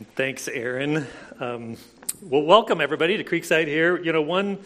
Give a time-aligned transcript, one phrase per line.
[0.00, 1.06] Thanks, Aaron.
[1.40, 1.76] Um,
[2.22, 4.02] well, welcome everybody to Creekside here.
[4.02, 4.58] You know, one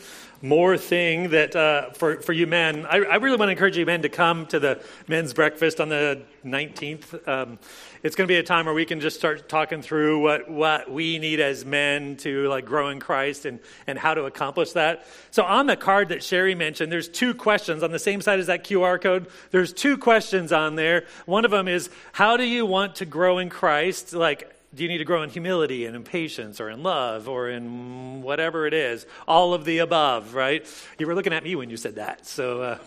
[0.43, 3.85] more thing that uh, for for you men, I, I, really want to encourage you
[3.85, 7.27] men to come to the men's breakfast on the 19th.
[7.27, 7.59] Um,
[8.05, 10.89] it's going to be a time where we can just start talking through what what
[10.89, 13.59] we need as men to like grow in Christ and
[13.89, 15.05] and how to accomplish that.
[15.33, 18.47] So on the card that Sherry mentioned, there's two questions on the same side as
[18.47, 19.27] that QR code.
[19.51, 21.07] There's two questions on there.
[21.27, 24.13] One of them is, how do you want to grow in Christ?
[24.13, 27.49] Like do you need to grow in humility and in patience or in love or
[27.49, 29.07] in whatever it is?
[29.29, 30.67] All of the above, right?
[30.99, 32.27] You were looking at me when you said that.
[32.27, 32.79] So, uh,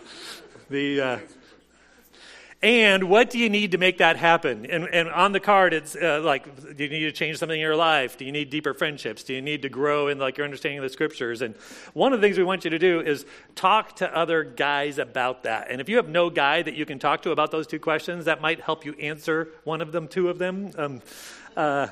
[0.70, 1.02] the.
[1.02, 1.20] Uh,
[2.64, 4.66] and what do you need to make that happen?
[4.66, 7.62] And, and on the card, it's uh, like, do you need to change something in
[7.62, 8.18] your life?
[8.18, 9.24] Do you need deeper friendships?
[9.24, 11.44] Do you need to grow in like your understanding of the scriptures?
[11.44, 11.54] And
[11.94, 15.44] one of the things we want you to do is talk to other guys about
[15.44, 15.70] that.
[15.70, 18.26] And if you have no guy that you can talk to about those two questions,
[18.26, 20.72] that might help you answer one of them, two of them.
[20.80, 21.02] Um,
[21.58, 21.88] uh,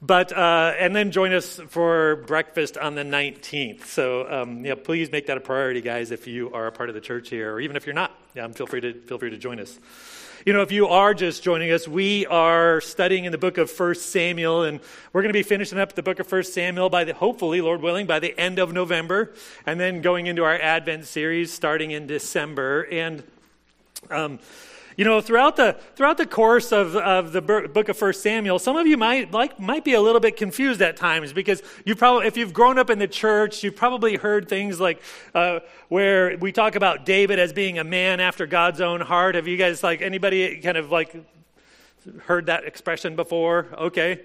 [0.00, 3.84] but uh, and then join us for breakfast on the 19th.
[3.84, 6.10] So um, yeah, please make that a priority, guys.
[6.10, 8.48] If you are a part of the church here, or even if you're not, yeah,
[8.48, 9.78] feel free to feel free to join us.
[10.46, 13.70] You know, if you are just joining us, we are studying in the book of
[13.70, 14.80] First Samuel, and
[15.12, 17.82] we're going to be finishing up the book of First Samuel by the hopefully, Lord
[17.82, 19.34] willing, by the end of November,
[19.66, 22.88] and then going into our Advent series starting in December.
[22.90, 23.22] And
[24.08, 24.38] um,
[25.00, 28.76] you know, throughout the throughout the course of, of the book of First Samuel, some
[28.76, 32.26] of you might like might be a little bit confused at times because you probably,
[32.26, 35.00] if you've grown up in the church, you've probably heard things like
[35.34, 39.36] uh, where we talk about David as being a man after God's own heart.
[39.36, 41.16] Have you guys like anybody kind of like
[42.26, 43.68] heard that expression before?
[43.78, 44.20] Okay.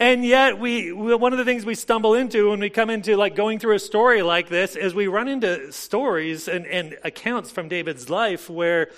[0.00, 3.36] And yet, we, one of the things we stumble into when we come into like
[3.36, 7.68] going through a story like this is we run into stories and, and accounts from
[7.68, 8.90] David's life where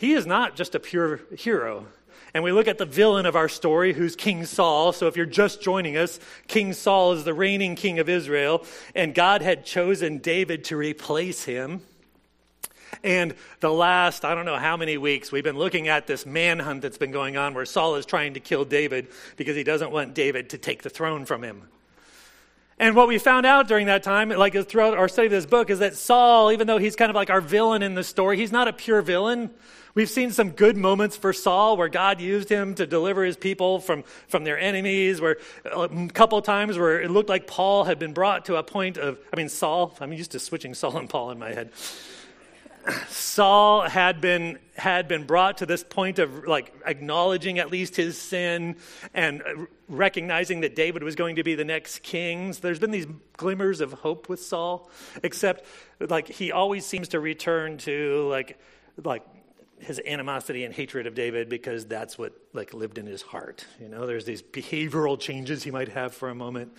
[0.00, 1.86] he is not just a pure hero.
[2.32, 4.94] And we look at the villain of our story, who's King Saul.
[4.94, 9.14] So if you're just joining us, King Saul is the reigning king of Israel, and
[9.14, 11.82] God had chosen David to replace him.
[13.04, 16.80] And the last, I don't know how many weeks, we've been looking at this manhunt
[16.80, 20.14] that's been going on where Saul is trying to kill David because he doesn't want
[20.14, 21.68] David to take the throne from him.
[22.78, 25.68] And what we found out during that time, like throughout our study of this book,
[25.68, 28.52] is that Saul, even though he's kind of like our villain in the story, he's
[28.52, 29.50] not a pure villain.
[29.94, 33.80] We've seen some good moments for Saul where God used him to deliver his people
[33.80, 37.98] from, from their enemies, where uh, a couple times where it looked like Paul had
[37.98, 41.08] been brought to a point of, I mean, Saul, I'm used to switching Saul and
[41.08, 41.72] Paul in my head.
[43.08, 48.16] Saul had been had been brought to this point of like acknowledging at least his
[48.16, 48.76] sin
[49.12, 49.42] and
[49.88, 52.54] recognizing that David was going to be the next king.
[52.54, 53.06] So there's been these
[53.36, 54.88] glimmers of hope with Saul,
[55.22, 55.66] except
[56.00, 58.58] like he always seems to return to like
[59.04, 59.22] like
[59.80, 63.66] his animosity and hatred of David because that's what like lived in his heart.
[63.80, 66.72] You know, there's these behavioral changes he might have for a moment,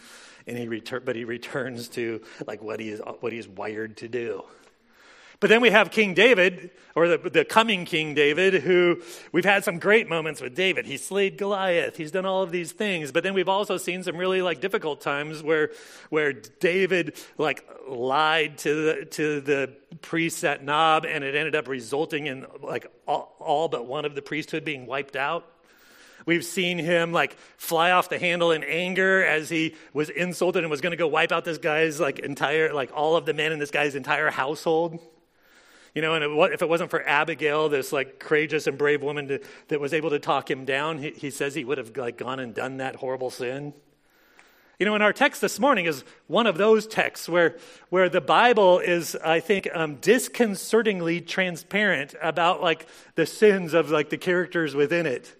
[0.47, 4.07] and he return, but he returns to like what he is what he's wired to
[4.07, 4.43] do.
[5.41, 9.63] But then we have King David, or the, the coming King David, who we've had
[9.63, 10.85] some great moments with David.
[10.85, 11.97] He slayed Goliath.
[11.97, 13.11] He's done all of these things.
[13.11, 15.71] But then we've also seen some really like difficult times where,
[16.11, 21.67] where David like lied to the, to the priests at Nob, and it ended up
[21.67, 25.47] resulting in like all, all but one of the priesthood being wiped out.
[26.27, 30.69] We've seen him like fly off the handle in anger as he was insulted and
[30.69, 33.51] was going to go wipe out this guy's like entire, like all of the men
[33.51, 34.99] in this guy's entire household.
[35.93, 39.27] You know, and it, if it wasn't for Abigail, this like courageous and brave woman
[39.27, 42.17] to, that was able to talk him down, he, he says he would have like
[42.17, 43.73] gone and done that horrible sin.
[44.79, 47.57] You know, in our text this morning is one of those texts where,
[47.89, 54.09] where the Bible is, I think, um, disconcertingly transparent about like the sins of like
[54.09, 55.35] the characters within it.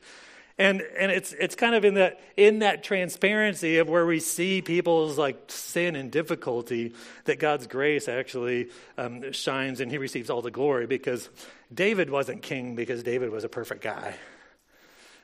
[0.58, 4.62] And, and it's, it's kind of in that, in that transparency of where we see
[4.62, 6.94] people's like sin and difficulty
[7.26, 11.30] that God's grace actually um, shines and he receives all the glory because
[11.74, 14.16] David wasn't king because David was a perfect guy.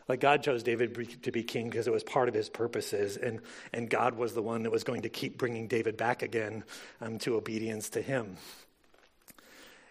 [0.07, 3.41] Like God chose David to be king because it was part of his purposes, and,
[3.73, 6.63] and God was the one that was going to keep bringing David back again
[7.01, 8.37] um, to obedience to him.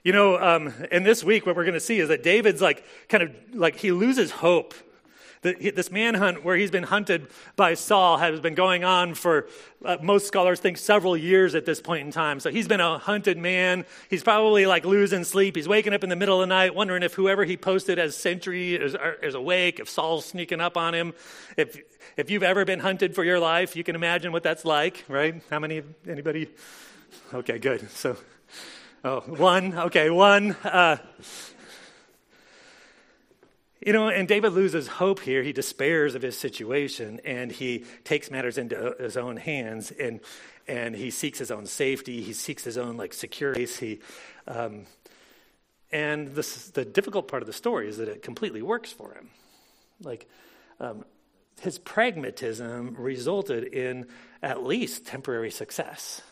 [0.02, 2.84] You know, um, and this week, what we're going to see is that David's like,
[3.08, 4.72] kind of like, he loses hope
[5.54, 9.48] this manhunt where he's been hunted by Saul has been going on for,
[9.84, 12.40] uh, most scholars think, several years at this point in time.
[12.40, 13.84] So he's been a hunted man.
[14.10, 15.56] He's probably like losing sleep.
[15.56, 18.16] He's waking up in the middle of the night wondering if whoever he posted as
[18.16, 21.14] sentry is, is awake, if Saul's sneaking up on him.
[21.56, 21.78] If,
[22.16, 25.42] if you've ever been hunted for your life, you can imagine what that's like, right?
[25.50, 26.48] How many, anybody?
[27.32, 27.90] Okay, good.
[27.90, 28.16] So,
[29.04, 29.76] oh, one.
[29.78, 30.52] Okay, one.
[30.64, 30.96] Uh,
[33.86, 35.44] You know, and David loses hope here.
[35.44, 40.18] He despairs of his situation and he takes matters into his own hands and,
[40.66, 42.20] and he seeks his own safety.
[42.20, 43.64] He seeks his own like security.
[43.64, 44.00] He,
[44.48, 44.86] um,
[45.92, 49.30] and this, the difficult part of the story is that it completely works for him.
[50.02, 50.28] Like,
[50.80, 51.04] um,
[51.60, 54.06] his pragmatism resulted in
[54.42, 56.22] at least temporary success.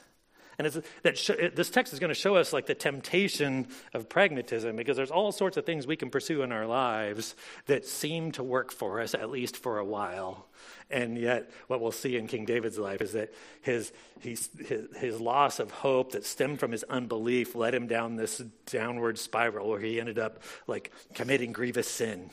[0.59, 4.77] And that sh- this text is going to show us like the temptation of pragmatism
[4.77, 7.35] because there's all sorts of things we can pursue in our lives
[7.67, 10.47] that seem to work for us at least for a while.
[10.91, 14.49] And yet, what we'll see in King David's life is that his, his,
[14.97, 19.69] his loss of hope that stemmed from his unbelief led him down this downward spiral
[19.69, 22.31] where he ended up like committing grievous sin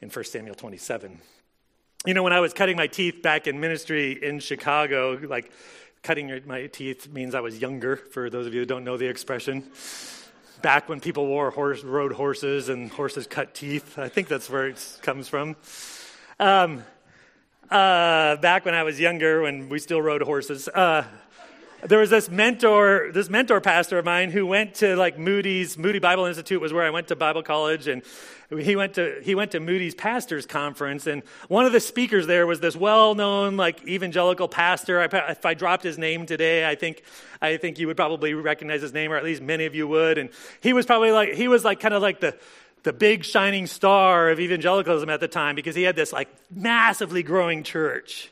[0.00, 1.20] in 1 Samuel 27.
[2.06, 5.50] You know, when I was cutting my teeth back in ministry in Chicago, like
[6.02, 9.06] cutting my teeth means I was younger, for those of you who don't know the
[9.06, 9.64] expression.
[10.62, 13.98] Back when people wore horse, rode horses and horses cut teeth.
[13.98, 15.56] I think that's where it comes from.
[16.40, 16.82] Um,
[17.70, 21.04] uh, back when I was younger, when we still rode horses, uh,
[21.82, 26.00] there was this mentor, this mentor pastor of mine who went to like Moody's, Moody
[26.00, 28.02] Bible Institute was where I went to Bible college, and
[28.56, 32.46] he went to he went to Moody's pastors conference, and one of the speakers there
[32.46, 35.00] was this well-known like evangelical pastor.
[35.00, 37.02] I, if I dropped his name today, I think
[37.42, 40.16] I think you would probably recognize his name, or at least many of you would.
[40.16, 40.30] And
[40.60, 42.38] he was probably like he was like kind of like the
[42.84, 47.22] the big shining star of evangelicalism at the time because he had this like massively
[47.22, 48.30] growing church.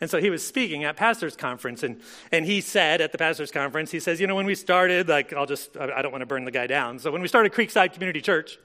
[0.00, 2.00] And so he was speaking at pastor's conference, and,
[2.32, 5.32] and he said at the pastor's conference, he says, you know, when we started, like,
[5.32, 6.98] I'll just, I don't want to burn the guy down.
[6.98, 8.58] So when we started Creekside Community Church,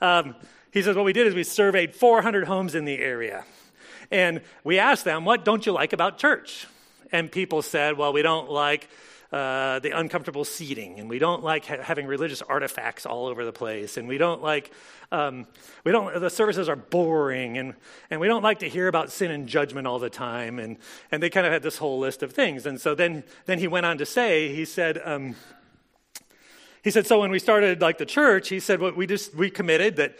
[0.00, 0.34] um,
[0.70, 3.44] he says, what we did is we surveyed 400 homes in the area.
[4.10, 6.66] And we asked them, what don't you like about church?
[7.12, 8.88] And people said, well, we don't like
[9.34, 13.52] uh, the uncomfortable seating, and we don't like ha- having religious artifacts all over the
[13.52, 14.70] place, and we don't like
[15.10, 15.48] um,
[15.82, 17.74] we don't the services are boring, and
[18.10, 20.76] and we don't like to hear about sin and judgment all the time, and
[21.10, 23.66] and they kind of had this whole list of things, and so then then he
[23.66, 25.00] went on to say he said.
[25.04, 25.34] Um,
[26.84, 29.48] he said, so when we started like the church, he said, well, we just, we
[29.48, 30.18] committed that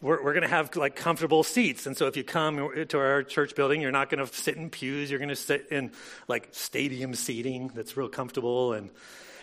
[0.00, 1.86] we're, we're going to have like comfortable seats.
[1.86, 4.70] And so if you come to our church building, you're not going to sit in
[4.70, 5.10] pews.
[5.10, 5.92] You're going to sit in
[6.26, 8.72] like stadium seating that's real comfortable.
[8.72, 8.88] And,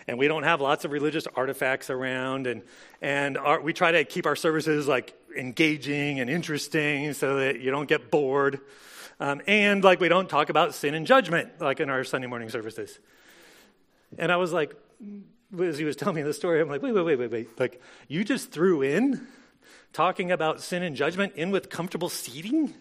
[0.08, 2.48] and we don't have lots of religious artifacts around.
[2.48, 2.64] And,
[3.00, 7.70] and our, we try to keep our services like engaging and interesting so that you
[7.70, 8.60] don't get bored.
[9.20, 12.50] Um, and like we don't talk about sin and judgment like in our Sunday morning
[12.50, 12.98] services.
[14.18, 14.76] And I was like,
[15.62, 17.60] as he was telling me the story, I'm like, wait, wait, wait, wait, wait.
[17.60, 19.28] Like, you just threw in
[19.94, 22.74] talking about sin and judgment in with comfortable seating?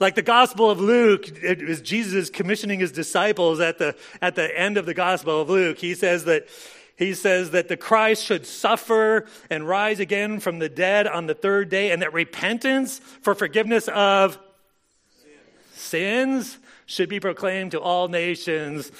[0.00, 4.58] like the Gospel of Luke, it was Jesus commissioning his disciples at the, at the
[4.58, 5.78] end of the Gospel of Luke.
[5.78, 6.48] He says that
[6.96, 11.34] he says that the Christ should suffer and rise again from the dead on the
[11.34, 14.38] third day, and that repentance for forgiveness of
[15.72, 18.92] sins should be proclaimed to all nations,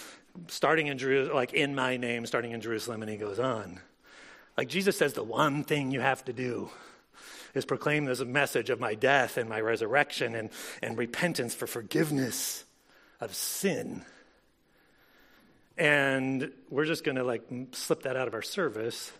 [0.48, 3.80] starting in Jerusalem, like in my name, starting in Jerusalem, and he goes on.
[4.56, 6.70] Like Jesus says, the one thing you have to do
[7.54, 10.50] is proclaim this message of my death and my resurrection and,
[10.82, 12.64] and repentance for forgiveness
[13.20, 14.04] of sin.
[15.76, 17.42] And we're just going to like
[17.72, 19.12] slip that out of our service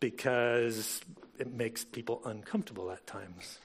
[0.00, 1.00] because
[1.38, 3.58] it makes people uncomfortable at times.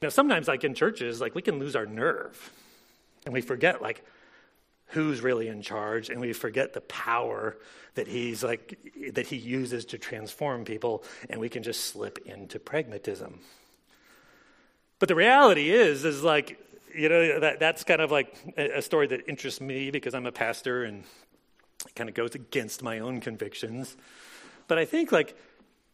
[0.00, 2.52] Now, sometimes, like in churches, like we can lose our nerve
[3.24, 4.04] and we forget, like,
[4.92, 7.56] who's really in charge and we forget the power
[7.94, 8.78] that he's like
[9.12, 13.40] that he uses to transform people and we can just slip into pragmatism.
[14.98, 16.58] But the reality is is like
[16.94, 20.32] you know that that's kind of like a story that interests me because i'm a
[20.32, 21.04] pastor and
[21.96, 23.96] kind of goes against my own convictions.
[24.68, 25.36] But i think like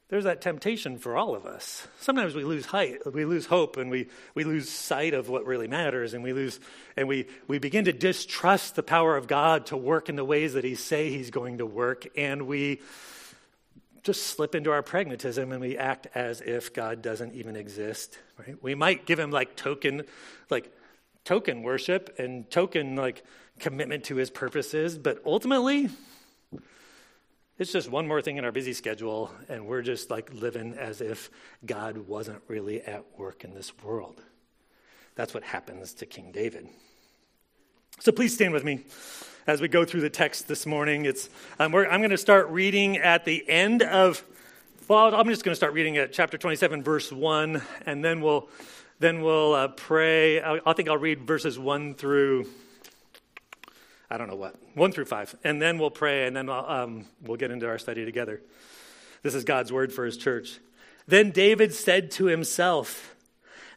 [0.09, 1.87] there's that temptation for all of us.
[2.01, 5.69] Sometimes we lose height, we lose hope, and we, we lose sight of what really
[5.69, 6.59] matters, and we lose
[6.97, 10.55] and we, we begin to distrust the power of God to work in the ways
[10.55, 12.81] that He say He's going to work, and we
[14.03, 18.19] just slip into our pragmatism and we act as if God doesn't even exist.
[18.39, 18.57] Right?
[18.63, 20.05] We might give Him like token,
[20.49, 20.73] like
[21.25, 23.23] token worship and token like
[23.59, 25.91] commitment to His purposes, but ultimately
[27.59, 31.01] it's just one more thing in our busy schedule, and we're just like living as
[31.01, 31.29] if
[31.67, 34.23] God wasn't really at work in this world.
[35.17, 36.69] That's what happens to King David.
[37.99, 38.85] So please stand with me
[39.49, 41.05] as we go through the text this morning.
[41.05, 44.23] It's, um, I'm going to start reading at the end of,
[44.87, 48.49] well, I'm just going to start reading at chapter 27, verse 1, and then we'll,
[49.01, 50.41] then we'll uh, pray.
[50.41, 52.47] I, I think I'll read verses 1 through
[54.11, 55.35] I don't know what, one through five.
[55.45, 58.41] And then we'll pray, and then um, we'll get into our study together.
[59.23, 60.59] This is God's word for his church.
[61.07, 63.15] Then David said to himself,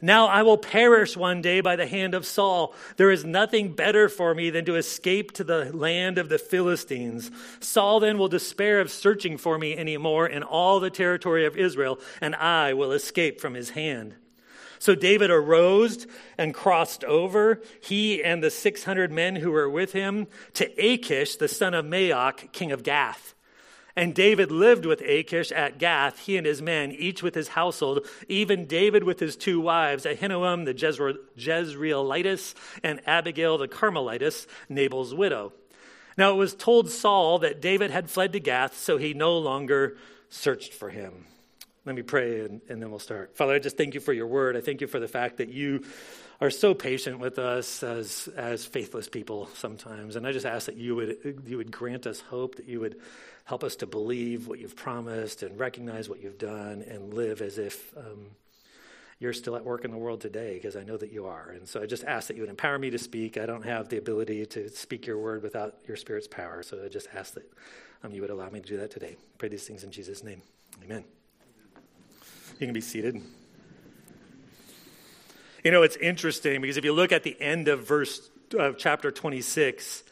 [0.01, 2.73] Now I will perish one day by the hand of Saul.
[2.97, 7.31] There is nothing better for me than to escape to the land of the Philistines.
[7.59, 11.99] Saul then will despair of searching for me anymore in all the territory of Israel,
[12.21, 14.15] and I will escape from his hand.
[14.81, 16.07] So David arose
[16.39, 21.47] and crossed over, he and the 600 men who were with him, to Achish, the
[21.47, 23.35] son of Maoch, king of Gath.
[23.95, 28.07] And David lived with Achish at Gath, he and his men, each with his household,
[28.27, 35.53] even David with his two wives, Ahinoam the Jezreelitess, and Abigail the Carmelitess, Nabal's widow.
[36.17, 39.95] Now it was told Saul that David had fled to Gath, so he no longer
[40.27, 41.27] searched for him.
[41.85, 43.35] Let me pray and, and, then we'll start.
[43.35, 44.55] Father, I just thank you for your word.
[44.55, 45.83] I thank you for the fact that you
[46.39, 50.15] are so patient with us as, as faithless people sometimes.
[50.15, 52.97] And I just ask that you would, you would grant us hope, that you would
[53.45, 57.57] Help us to believe what you've promised and recognize what you've done and live as
[57.57, 58.27] if um,
[59.19, 61.49] you're still at work in the world today, because I know that you are.
[61.49, 63.37] And so I just ask that you would empower me to speak.
[63.37, 66.63] I don't have the ability to speak your word without your Spirit's power.
[66.63, 67.51] So I just ask that
[68.03, 69.17] um, you would allow me to do that today.
[69.37, 70.41] Pray these things in Jesus' name.
[70.83, 71.03] Amen.
[72.61, 73.19] You can be seated.
[75.63, 79.09] You know, it's interesting because if you look at the end of verse of chapter
[79.09, 80.03] 26,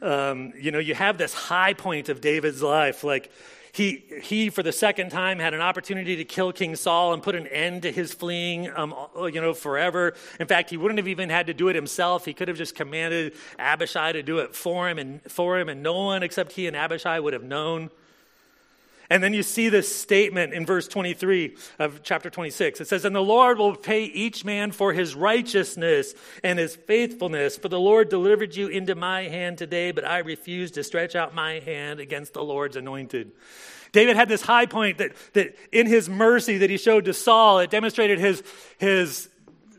[0.00, 3.04] um, you know, you have this high point of David's life.
[3.04, 3.30] Like,
[3.70, 7.34] he, he, for the second time, had an opportunity to kill King Saul and put
[7.34, 10.14] an end to his fleeing, um, you know, forever.
[10.40, 12.24] In fact, he wouldn't have even had to do it himself.
[12.24, 15.82] He could have just commanded Abishai to do it for him and for him, and
[15.82, 17.90] no one except he and Abishai would have known.
[19.12, 22.80] And then you see this statement in verse 23 of chapter 26.
[22.80, 27.58] It says, And the Lord will pay each man for his righteousness and his faithfulness.
[27.58, 31.34] For the Lord delivered you into my hand today, but I refuse to stretch out
[31.34, 33.32] my hand against the Lord's anointed.
[33.92, 37.58] David had this high point that, that in his mercy that he showed to Saul,
[37.58, 38.42] it demonstrated his,
[38.78, 39.28] his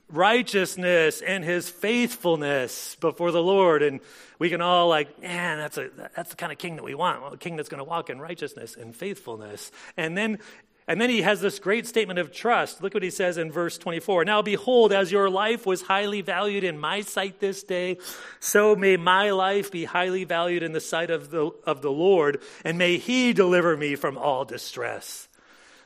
[0.09, 3.81] righteousness and his faithfulness before the Lord.
[3.81, 3.99] And
[4.43, 7.33] we can all like, man, that's a that's the kind of king that we want,
[7.33, 9.71] a king that's going to walk in righteousness and faithfulness.
[9.95, 10.39] And then
[10.85, 12.83] and then he has this great statement of trust.
[12.83, 14.25] Look what he says in verse 24.
[14.25, 17.99] Now behold, as your life was highly valued in my sight this day,
[18.41, 22.41] so may my life be highly valued in the sight of the, of the Lord,
[22.65, 25.29] and may he deliver me from all distress.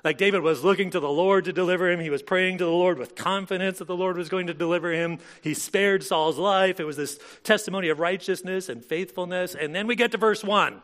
[0.07, 1.99] Like David was looking to the Lord to deliver him.
[1.99, 4.93] He was praying to the Lord with confidence that the Lord was going to deliver
[4.93, 5.19] him.
[5.41, 6.79] He spared Saul's life.
[6.79, 9.53] It was this testimony of righteousness and faithfulness.
[9.53, 10.81] And then we get to verse 1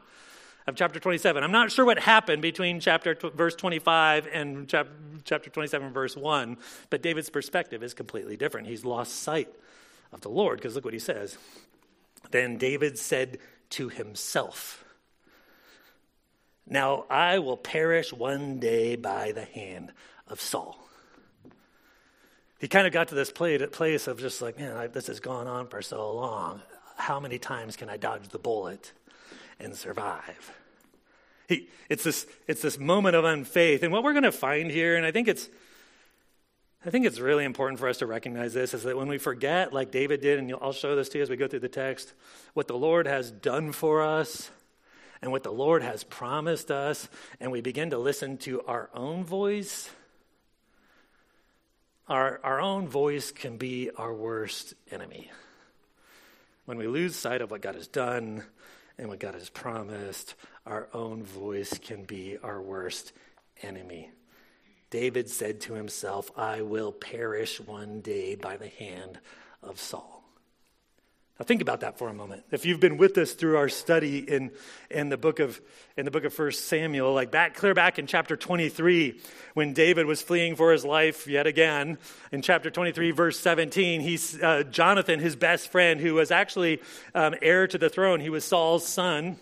[0.68, 1.42] of chapter 27.
[1.42, 4.90] I'm not sure what happened between chapter t- verse 25 and chap-
[5.24, 6.58] chapter 27 verse 1,
[6.90, 8.68] but David's perspective is completely different.
[8.68, 9.48] He's lost sight
[10.12, 11.38] of the Lord because look what he says.
[12.32, 13.38] Then David said
[13.70, 14.83] to himself,
[16.68, 19.92] now I will perish one day by the hand
[20.28, 20.80] of Saul.
[22.60, 25.68] He kind of got to this place of just like, man, this has gone on
[25.68, 26.62] for so long.
[26.96, 28.94] How many times can I dodge the bullet
[29.60, 30.52] and survive?
[31.50, 33.84] He, it's, this, it's this moment of unfaith.
[33.84, 35.50] And what we're going to find here, and I think it's,
[36.86, 39.74] I think it's really important for us to recognize this is that when we forget,
[39.74, 42.14] like David did, and I'll show this to you as we go through the text,
[42.54, 44.50] what the Lord has done for us
[45.24, 47.08] and what the Lord has promised us,
[47.40, 49.90] and we begin to listen to our own voice,
[52.10, 55.32] our, our own voice can be our worst enemy.
[56.66, 58.44] When we lose sight of what God has done
[58.98, 63.14] and what God has promised, our own voice can be our worst
[63.62, 64.12] enemy.
[64.90, 69.20] David said to himself, I will perish one day by the hand
[69.62, 70.23] of Saul.
[71.40, 72.44] Now think about that for a moment.
[72.52, 74.52] If you've been with us through our study in,
[74.92, 75.60] in the book of
[75.98, 79.20] in the book of First Samuel, like back clear back in chapter 23,
[79.56, 81.98] when David was fleeing for his life yet again,
[82.32, 86.82] in chapter 23, verse 17, he's uh, Jonathan, his best friend, who was actually
[87.16, 88.20] um, heir to the throne.
[88.20, 89.38] He was Saul's son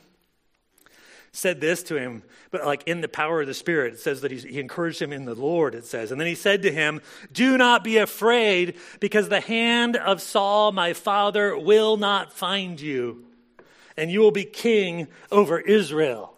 [1.33, 3.93] said this to him, but like in the power of the Spirit.
[3.93, 6.11] It says that he encouraged him in the Lord, it says.
[6.11, 10.71] And then he said to him, Do not be afraid, because the hand of Saul,
[10.71, 13.25] my father, will not find you,
[13.95, 16.33] and you will be king over Israel.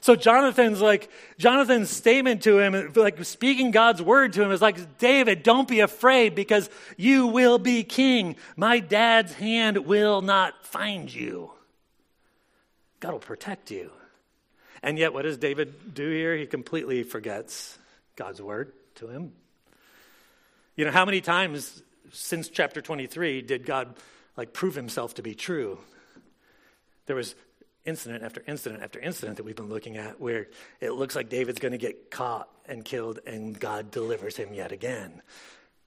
[0.00, 4.98] So Jonathan's like, Jonathan's statement to him, like speaking God's word to him, is like,
[4.98, 8.34] David, don't be afraid because you will be king.
[8.56, 11.52] My dad's hand will not find you.
[12.98, 13.92] God will protect you.
[14.82, 16.36] And yet, what does David do here?
[16.36, 17.78] He completely forgets
[18.16, 19.32] God's word to him.
[20.76, 23.94] You know, how many times since chapter 23 did God
[24.36, 25.78] like prove himself to be true?
[27.06, 27.34] There was
[27.84, 30.46] incident after incident after incident that we've been looking at where
[30.80, 34.72] it looks like David's going to get caught and killed, and God delivers him yet
[34.72, 35.22] again.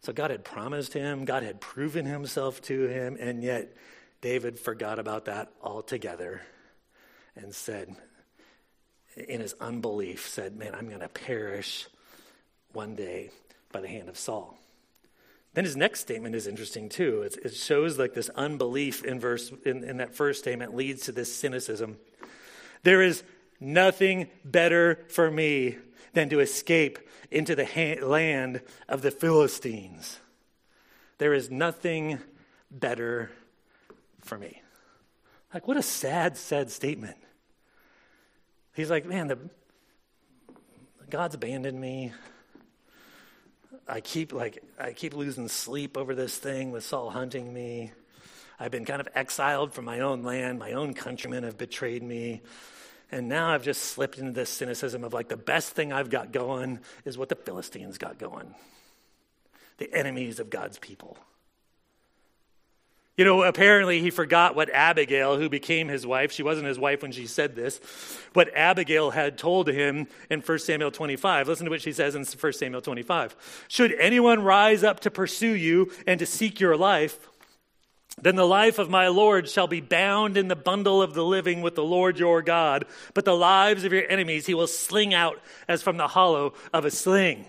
[0.01, 3.75] So God had promised him, God had proven himself to him, and yet
[4.21, 6.41] David forgot about that altogether
[7.35, 7.95] and said,
[9.15, 11.87] in his unbelief, said, Man, I'm going to perish
[12.73, 13.31] one day
[13.71, 14.57] by the hand of Saul.
[15.53, 17.21] Then his next statement is interesting too.
[17.21, 21.13] It's, it shows like this unbelief in verse in, in that first statement leads to
[21.13, 21.97] this cynicism.
[22.83, 23.23] There is
[23.59, 25.77] nothing better for me
[26.13, 26.99] than to escape
[27.31, 30.19] into the ha- land of the Philistines.
[31.19, 32.19] There is nothing
[32.69, 33.31] better
[34.21, 34.61] for me.
[35.53, 37.15] Like, what a sad, sad statement.
[38.75, 39.39] He's like, man, the,
[41.09, 42.11] God's abandoned me.
[43.87, 47.91] I keep like I keep losing sleep over this thing with Saul hunting me.
[48.59, 50.59] I've been kind of exiled from my own land.
[50.59, 52.41] My own countrymen have betrayed me.
[53.11, 56.31] And now I've just slipped into this cynicism of like the best thing I've got
[56.31, 58.55] going is what the Philistines got going.
[59.77, 61.17] The enemies of God's people.
[63.17, 67.01] You know, apparently he forgot what Abigail, who became his wife, she wasn't his wife
[67.01, 67.79] when she said this,
[68.33, 71.47] what Abigail had told him in 1 Samuel 25.
[71.47, 73.65] Listen to what she says in 1 Samuel 25.
[73.69, 77.29] Should anyone rise up to pursue you and to seek your life,
[78.21, 81.61] then the life of my Lord shall be bound in the bundle of the living
[81.61, 85.41] with the Lord your God, but the lives of your enemies he will sling out
[85.69, 87.45] as from the hollow of a sling.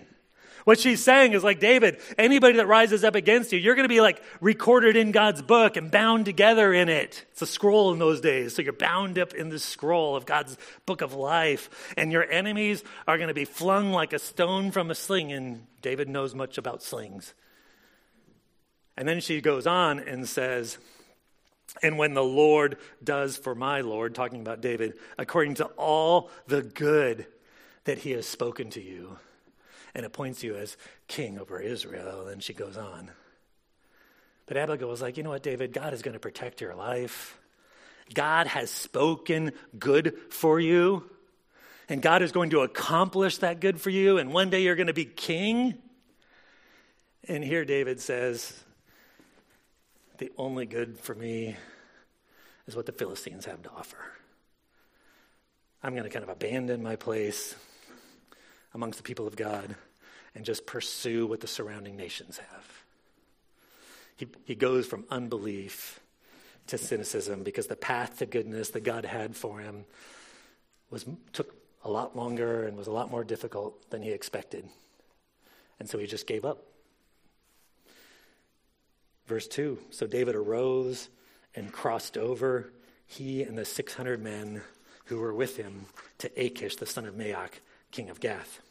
[0.67, 3.89] What she's saying is like, David, anybody that rises up against you, you're going to
[3.89, 7.23] be like recorded in God's book and bound together in it.
[7.31, 8.53] It's a scroll in those days.
[8.53, 11.93] So you're bound up in the scroll of God's book of life.
[11.95, 15.31] And your enemies are going to be flung like a stone from a sling.
[15.31, 17.33] And David knows much about slings.
[18.97, 20.79] And then she goes on and says,
[21.81, 26.61] and when the Lord does for my Lord, talking about David, according to all the
[26.61, 27.25] good
[27.85, 29.17] that he has spoken to you,
[29.97, 30.77] and appoints you as
[31.07, 32.27] king over Israel.
[32.27, 33.09] And she goes on.
[34.45, 35.73] But Abigail was like, you know what, David?
[35.73, 37.37] God is going to protect your life.
[38.13, 41.03] God has spoken good for you.
[41.89, 44.19] And God is going to accomplish that good for you.
[44.19, 45.73] And one day you're going to be king.
[47.27, 48.53] And here David says,
[50.19, 51.55] the only good for me
[52.67, 53.97] is what the Philistines have to offer.
[55.81, 57.55] I'm going to kind of abandon my place
[58.73, 59.75] amongst the people of God
[60.37, 62.83] and just pursue what the surrounding nations have.
[64.17, 65.99] He, he goes from unbelief
[66.67, 69.85] to cynicism because the path to goodness that God had for him
[70.91, 74.69] was, took a lot longer and was a lot more difficult than he expected.
[75.79, 76.63] And so he just gave up.
[79.25, 81.09] Verse 2 So David arose
[81.55, 82.71] and crossed over,
[83.07, 84.61] he and the 600 men
[85.05, 85.87] who were with him,
[86.19, 87.53] to Achish, the son of Maoch,
[87.89, 88.61] king of Gath.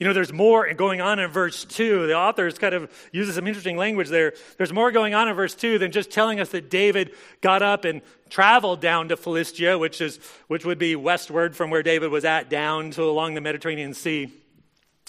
[0.00, 2.06] You know, there's more going on in verse 2.
[2.06, 4.34] The authors kind of uses some interesting language there.
[4.56, 7.84] There's more going on in verse 2 than just telling us that David got up
[7.84, 12.24] and traveled down to Philistia, which, is, which would be westward from where David was
[12.24, 14.32] at, down to along the Mediterranean Sea.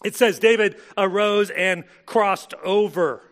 [0.03, 3.23] It says David arose and crossed over.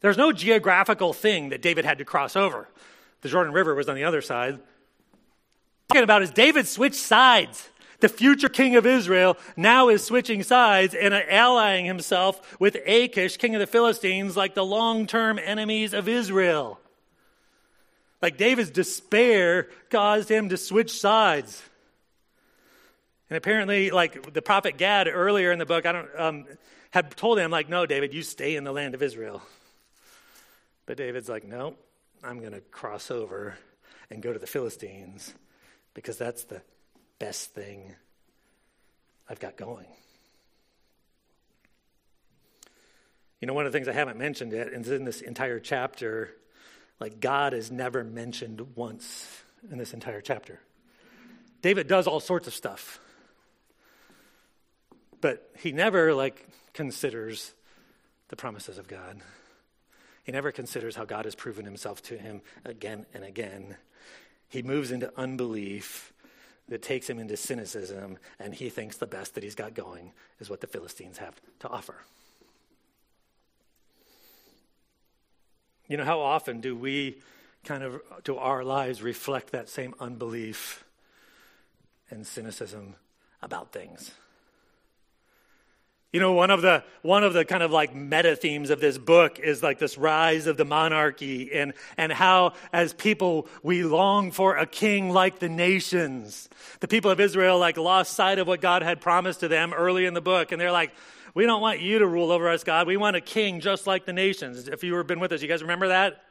[0.00, 2.68] There's no geographical thing that David had to cross over.
[3.22, 4.60] The Jordan River was on the other side.
[5.88, 7.68] Talking about is David switched sides.
[8.00, 13.54] The future king of Israel now is switching sides and allying himself with Achish, king
[13.54, 16.78] of the Philistines, like the long term enemies of Israel.
[18.22, 21.62] Like David's despair caused him to switch sides.
[23.30, 26.46] And apparently, like the prophet Gad earlier in the book, I don't um,
[26.90, 29.42] had told him, like, no, David, you stay in the land of Israel.
[30.86, 31.74] But David's like, no,
[32.24, 33.58] I'm going to cross over
[34.10, 35.34] and go to the Philistines
[35.92, 36.62] because that's the
[37.18, 37.94] best thing
[39.28, 39.86] I've got going.
[43.40, 46.30] You know, one of the things I haven't mentioned yet is in this entire chapter,
[46.98, 50.60] like God is never mentioned once in this entire chapter.
[51.62, 53.00] David does all sorts of stuff,
[55.20, 57.52] but he never like considers
[58.28, 59.20] the promises of God.
[60.24, 63.76] He never considers how God has proven himself to him again and again.
[64.48, 66.12] He moves into unbelief
[66.68, 70.50] that takes him into cynicism, and he thinks the best that he's got going is
[70.50, 71.94] what the Philistines have to offer.
[75.88, 77.18] You know, how often do we
[77.64, 80.84] kind of, do our lives reflect that same unbelief
[82.10, 82.94] and cynicism
[83.42, 84.12] about things?
[86.12, 88.96] You know, one of the one of the kind of like meta themes of this
[88.96, 94.30] book is like this rise of the monarchy and and how as people we long
[94.30, 96.48] for a king like the nations.
[96.80, 100.06] The people of Israel like lost sight of what God had promised to them early
[100.06, 100.92] in the book and they're like
[101.34, 102.86] we don't want you to rule over us, God.
[102.86, 104.66] We want a king just like the nations.
[104.66, 106.24] If you have been with us, you guys remember that?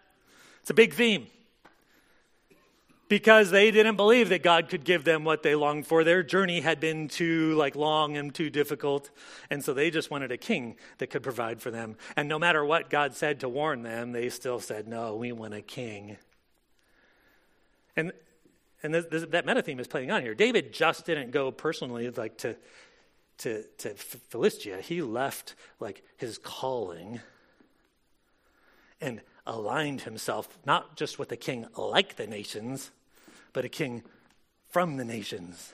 [0.61, 1.27] It's a big theme
[3.09, 6.03] because they didn't believe that God could give them what they longed for.
[6.03, 9.09] Their journey had been too like long and too difficult,
[9.49, 11.95] and so they just wanted a king that could provide for them.
[12.15, 15.53] And no matter what God said to warn them, they still said, "No, we want
[15.53, 16.17] a king."
[17.95, 18.11] And
[18.83, 20.35] and this, this, that meta theme is playing on here.
[20.35, 22.55] David just didn't go personally like to
[23.39, 24.81] to to Philistia.
[24.81, 27.21] He left like his calling
[28.99, 32.91] and aligned himself not just with a king like the nations,
[33.53, 34.03] but a king
[34.69, 35.73] from the nations.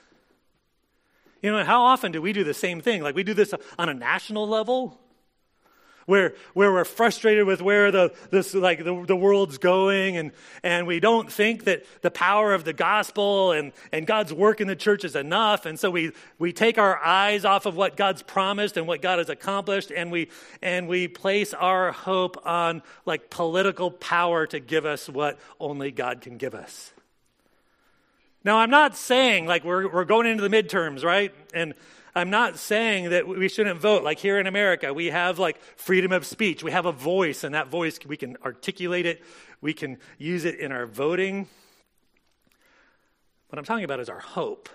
[1.42, 3.02] You know, how often do we do the same thing?
[3.02, 4.98] Like we do this on a national level,
[6.06, 10.86] where, where we're frustrated with where the, this, like the, the world's going, and, and
[10.86, 14.76] we don't think that the power of the gospel and, and God's work in the
[14.76, 15.66] church is enough.
[15.66, 19.18] And so we, we take our eyes off of what God's promised and what God
[19.18, 20.30] has accomplished, and we,
[20.62, 26.20] and we place our hope on like political power to give us what only God
[26.20, 26.92] can give us.
[28.44, 31.34] Now, I'm not saying like we're, we're going into the midterms, right?
[31.54, 31.72] And
[32.16, 34.04] I'm not saying that we shouldn't vote.
[34.04, 36.62] Like here in America, we have like freedom of speech.
[36.62, 39.22] We have a voice, and that voice, we can articulate it.
[39.60, 41.48] We can use it in our voting.
[43.48, 44.68] What I'm talking about is our hope.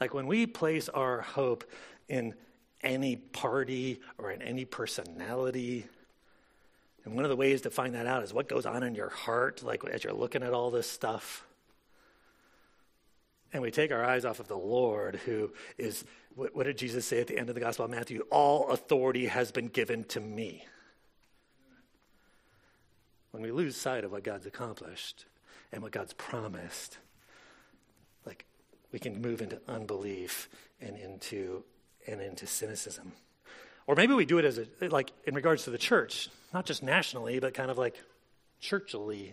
[0.00, 1.64] Like when we place our hope
[2.08, 2.34] in
[2.82, 5.86] any party or in any personality,
[7.04, 9.08] and one of the ways to find that out is what goes on in your
[9.08, 11.44] heart, like as you're looking at all this stuff
[13.54, 17.06] and we take our eyes off of the Lord, who is, what, what, did Jesus
[17.06, 18.24] say at the end of the Gospel of Matthew?
[18.30, 20.66] All authority has been given to me.
[23.30, 25.26] When we lose sight of what God's accomplished
[25.72, 26.98] and what God's promised,
[28.26, 28.44] like
[28.92, 30.48] we can move into unbelief
[30.80, 31.62] and into
[32.06, 33.12] and into cynicism.
[33.86, 36.82] Or maybe we do it as a like in regards to the church, not just
[36.82, 37.96] nationally, but kind of like
[38.60, 39.32] churchily.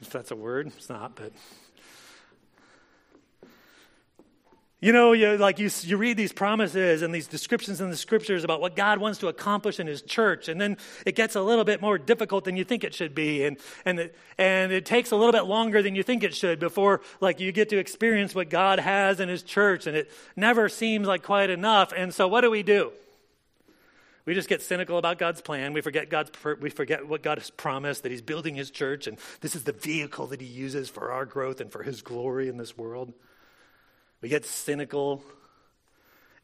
[0.00, 1.32] If that's a word, it's not, but
[4.84, 8.44] You know, you, like you, you read these promises and these descriptions in the scriptures
[8.44, 11.64] about what God wants to accomplish in his church, and then it gets a little
[11.64, 15.10] bit more difficult than you think it should be, and, and, it, and it takes
[15.10, 18.34] a little bit longer than you think it should before like you get to experience
[18.34, 21.94] what God has in his church, and it never seems like quite enough.
[21.96, 22.92] And so what do we do?
[24.26, 25.72] We just get cynical about God's plan.
[25.72, 29.16] We forget God's we forget what God has promised that he's building his church and
[29.40, 32.58] this is the vehicle that he uses for our growth and for his glory in
[32.58, 33.14] this world.
[34.24, 35.22] We get cynical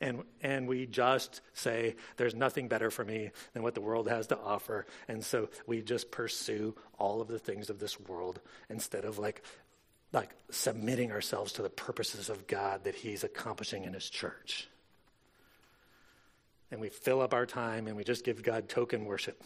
[0.02, 4.26] and, and we just say, there's nothing better for me than what the world has
[4.26, 4.84] to offer.
[5.08, 8.38] And so we just pursue all of the things of this world
[8.68, 9.42] instead of like,
[10.12, 14.68] like submitting ourselves to the purposes of God that He's accomplishing in His church.
[16.70, 19.42] And we fill up our time and we just give God token worship.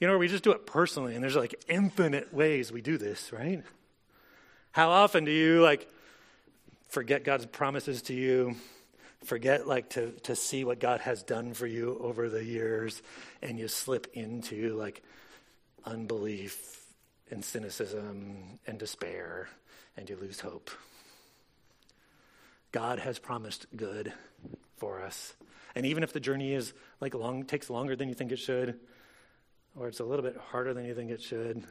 [0.00, 3.34] You know, we just do it personally, and there's like infinite ways we do this,
[3.34, 3.62] right?
[4.76, 5.88] How often do you like
[6.90, 8.56] forget God's promises to you?
[9.24, 13.00] Forget like to, to see what God has done for you over the years,
[13.40, 15.02] and you slip into like
[15.86, 16.84] unbelief
[17.30, 19.48] and cynicism and despair,
[19.96, 20.70] and you lose hope.
[22.70, 24.12] God has promised good
[24.76, 25.32] for us.
[25.74, 28.78] And even if the journey is like long takes longer than you think it should,
[29.74, 31.64] or it's a little bit harder than you think it should,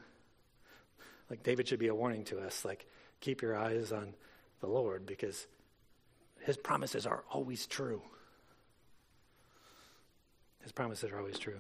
[1.29, 2.87] like David should be a warning to us like
[3.25, 4.13] keep your eyes on
[4.61, 5.47] the Lord because
[6.41, 8.03] his promises are always true.
[10.61, 11.59] His promises are always true.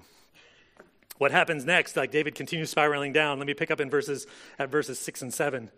[1.17, 1.97] What happens next?
[1.97, 3.39] Like David continues spiraling down.
[3.39, 4.27] Let me pick up in verses
[4.59, 5.71] at verses 6 and 7.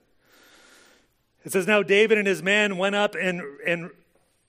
[1.46, 3.90] It says, Now David and his men went up and, and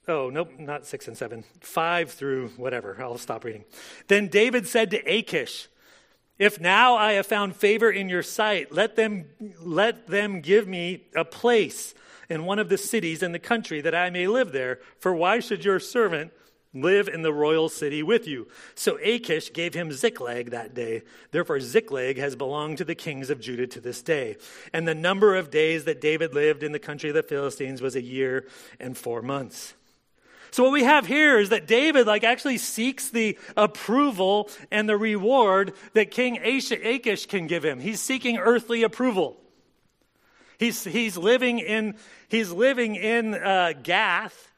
[0.09, 2.97] oh, nope, not 6 and 7, 5 through whatever.
[2.99, 3.63] I'll stop reading.
[4.09, 5.69] Then David said to Achish,
[6.39, 9.25] if now I have found favor in your sight, let them,
[9.59, 11.93] let them give me a place
[12.29, 14.79] in one of the cities in the country that I may live there.
[14.99, 16.31] For why should your servant
[16.73, 18.47] live in the royal city with you?
[18.75, 21.01] So Achish gave him Ziklag that day.
[21.31, 24.37] Therefore, Ziklag has belonged to the kings of Judah to this day.
[24.71, 27.95] And the number of days that David lived in the country of the Philistines was
[27.95, 28.47] a year
[28.79, 29.73] and four months.
[30.51, 34.97] So what we have here is that David like actually seeks the approval and the
[34.97, 37.79] reward that King Achish can give him.
[37.79, 39.37] He's seeking earthly approval.
[40.57, 41.95] He's, he's living in,
[42.27, 44.49] he's living in uh, Gath,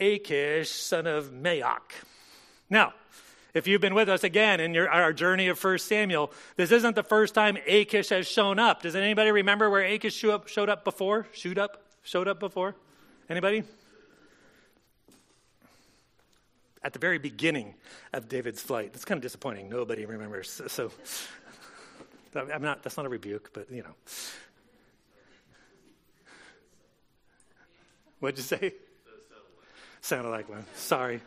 [0.00, 1.92] Achish, son of Maoch.
[2.70, 2.94] Now,
[3.52, 6.94] if you've been with us again in your, our journey of 1 Samuel, this isn't
[6.94, 8.80] the first time Achish has shown up.
[8.80, 11.26] Does anybody remember where Achish showed up, showed up before?
[11.32, 11.82] Showed up?
[12.02, 12.74] Showed up before?
[13.28, 13.64] Anybody?
[16.84, 17.74] At the very beginning
[18.12, 18.90] of David's flight.
[18.94, 19.68] It's kind of disappointing.
[19.68, 20.50] Nobody remembers.
[20.50, 20.90] So, so
[22.34, 23.94] I'm not, that's not a rebuke, but you know.
[28.18, 28.74] What'd you say?
[30.00, 30.64] Sounded like one.
[30.74, 31.20] Sorry.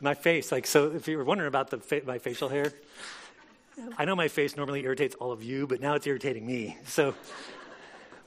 [0.00, 2.72] My face, like, so if you were wondering about the fa- my facial hair,
[3.96, 6.76] I know my face normally irritates all of you, but now it's irritating me.
[6.86, 7.14] So,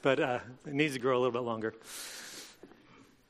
[0.01, 1.73] but uh, it needs to grow a little bit longer.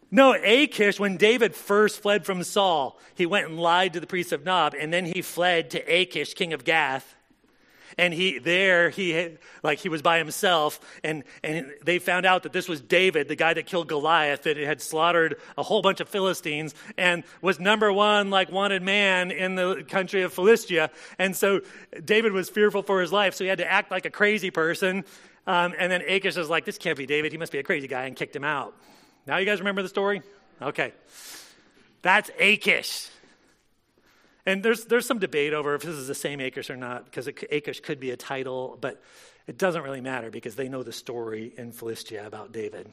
[0.10, 4.32] No, Achish, when David first fled from Saul, he went and lied to the priest
[4.32, 7.16] of Nob, and then he fled to Achish, king of Gath.
[8.00, 12.54] And he there he like he was by himself and and they found out that
[12.54, 16.08] this was david the guy that killed goliath that had slaughtered a whole bunch of
[16.08, 20.92] philistines and was number one like wanted man in the country of philistia.
[21.18, 21.62] And so
[22.06, 25.04] david was fearful for his life so he had to act like a crazy person.
[25.48, 27.32] Um, and then achish was like this can't be david.
[27.32, 28.76] He must be a crazy guy and kicked him out
[29.28, 30.22] now you guys remember the story
[30.62, 30.94] okay
[32.02, 33.10] that's achish
[34.48, 37.28] and there's, there's some debate over if this is the same Achish or not, because
[37.28, 39.04] Achish could be a title, but
[39.46, 42.90] it doesn't really matter because they know the story in Philistia about David.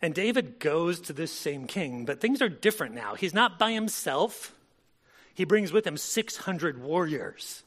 [0.00, 3.14] And David goes to this same king, but things are different now.
[3.14, 4.54] He's not by himself,
[5.34, 7.62] he brings with him 600 warriors.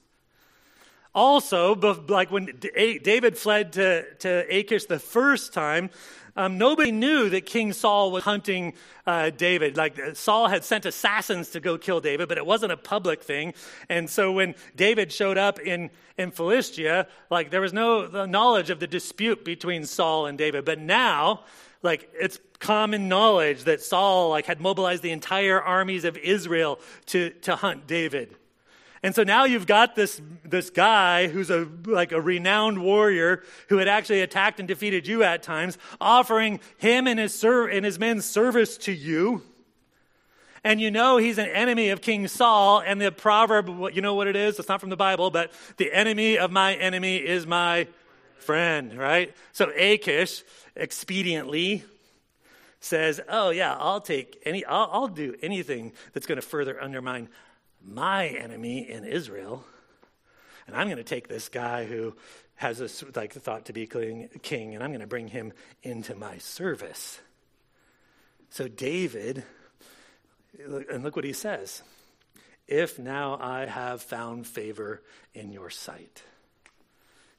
[1.17, 1.73] Also,
[2.09, 5.89] like when David fled to, to Achish the first time,
[6.35, 8.75] um, nobody knew that King Saul was hunting
[9.07, 9.77] uh, David.
[9.77, 13.55] Like Saul had sent assassins to go kill David, but it wasn't a public thing.
[13.89, 18.79] And so when David showed up in, in Philistia, like there was no knowledge of
[18.79, 20.65] the dispute between Saul and David.
[20.65, 21.45] But now,
[21.81, 27.31] like it's common knowledge that Saul like had mobilized the entire armies of Israel to,
[27.41, 28.35] to hunt David.
[29.07, 33.77] And so now you've got this, this guy who's a, like a renowned warrior who
[33.77, 37.97] had actually attacked and defeated you at times, offering him and his, ser- and his
[37.97, 39.43] men's service to you.
[40.61, 42.81] And you know he's an enemy of King Saul.
[42.85, 44.59] And the proverb, you know what it is?
[44.59, 47.87] It's not from the Bible, but the enemy of my enemy is my
[48.39, 49.33] friend, right?
[49.53, 50.43] So Achish
[50.75, 51.83] expediently
[52.81, 57.29] says, "Oh yeah, I'll take any, I'll, I'll do anything that's going to further undermine
[57.87, 59.63] my enemy in Israel,
[60.67, 62.15] and I'm going to take this guy who
[62.55, 66.37] has this like thought to be king, and I'm going to bring him into my
[66.39, 67.19] service.
[68.49, 69.43] So David,
[70.59, 71.81] and look what he says:
[72.67, 75.01] "If now I have found favor
[75.33, 76.23] in your sight."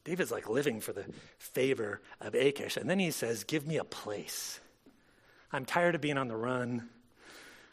[0.04, 1.04] David's like living for the
[1.38, 4.60] favor of Achish, and then he says, "Give me a place.
[5.52, 6.88] I'm tired of being on the run."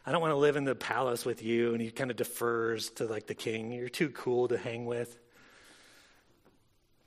[0.06, 1.74] I don't want to live in the palace with you.
[1.74, 3.72] And he kind of defers to like the king.
[3.72, 5.18] You're too cool to hang with.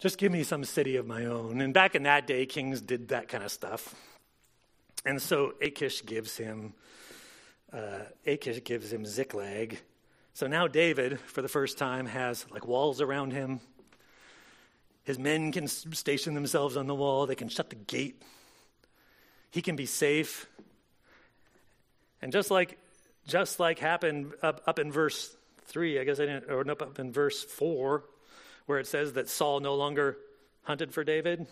[0.00, 1.60] Just give me some city of my own.
[1.60, 3.94] And back in that day, kings did that kind of stuff.
[5.04, 6.74] And so Achish gives him,
[7.72, 9.80] uh, Achish gives him Ziklag.
[10.34, 13.60] So now David, for the first time, has like walls around him.
[15.04, 17.26] His men can station themselves on the wall.
[17.26, 18.22] They can shut the gate.
[19.50, 20.46] He can be safe.
[22.20, 22.78] And just like
[23.28, 25.36] just like happened up, up in verse
[25.66, 28.02] 3, I guess I didn't, or nope, up in verse 4,
[28.66, 30.16] where it says that Saul no longer
[30.62, 31.46] hunted for David.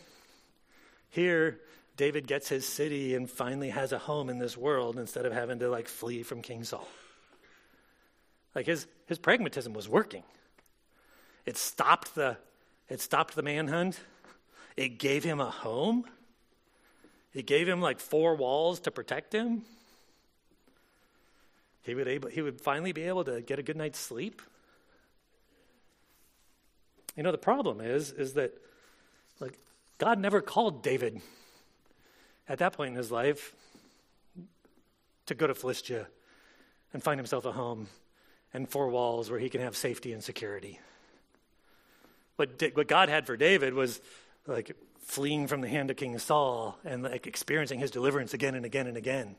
[1.11, 1.61] Here,
[1.97, 5.59] David gets his city and finally has a home in this world instead of having
[5.61, 6.89] to like flee from King Saul.
[8.55, 10.23] Like his, his pragmatism was working.
[11.45, 12.39] It stopped the
[12.89, 13.99] it stopped the manhunt.
[14.77, 16.05] It gave him a home.
[17.35, 19.65] It gave him like four walls to protect him
[21.87, 24.43] he would, able, he would finally be able to get a good night's sleep.
[27.17, 28.53] You know, the problem is, is that
[29.41, 29.59] like
[29.99, 31.21] God never called David
[32.49, 33.55] at that point in his life
[35.27, 36.09] to go to Philistia
[36.93, 37.87] and find himself a home
[38.53, 40.81] and four walls where he can have safety and security.
[42.37, 44.01] What, what God had for David was
[44.47, 48.67] like fleeing from the hand of King Saul and like experiencing his deliverance again and
[48.67, 49.37] again and again.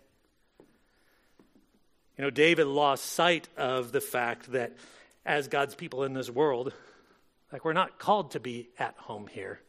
[2.17, 4.73] You know, David lost sight of the fact that
[5.25, 6.73] as God's people in this world,
[7.51, 9.60] like we're not called to be at home here,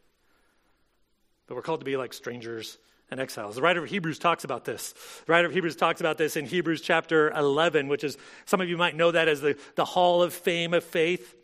[1.47, 2.79] but we're called to be like strangers
[3.11, 3.57] and exiles.
[3.57, 4.95] The writer of Hebrews talks about this.
[5.27, 8.69] The writer of Hebrews talks about this in Hebrews chapter 11, which is, some of
[8.69, 11.35] you might know that as the, the hall of fame of faith.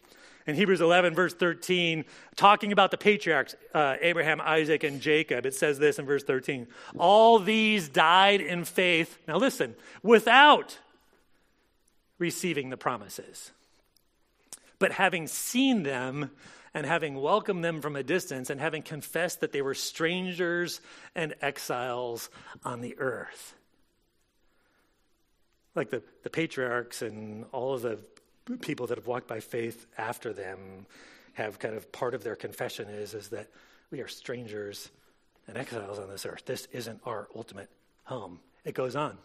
[0.47, 2.05] In Hebrews 11, verse 13,
[2.37, 6.67] talking about the patriarchs, uh, Abraham, Isaac, and Jacob, it says this in verse 13
[6.99, 9.19] All these died in faith.
[9.27, 10.79] Now listen, without
[12.19, 13.51] receiving the promises.
[14.79, 16.31] But having seen them
[16.75, 20.81] and having welcomed them from a distance and having confessed that they were strangers
[21.15, 22.29] and exiles
[22.65, 23.55] on the earth.
[25.75, 27.99] Like the, the patriarchs and all of the
[28.61, 30.87] people that have walked by faith after them
[31.35, 33.49] have kind of part of their confession is, is that
[33.91, 34.91] we are strangers
[35.47, 36.45] and exiles on this earth.
[36.45, 37.71] This isn't our ultimate
[38.05, 38.41] home.
[38.65, 39.19] It goes on.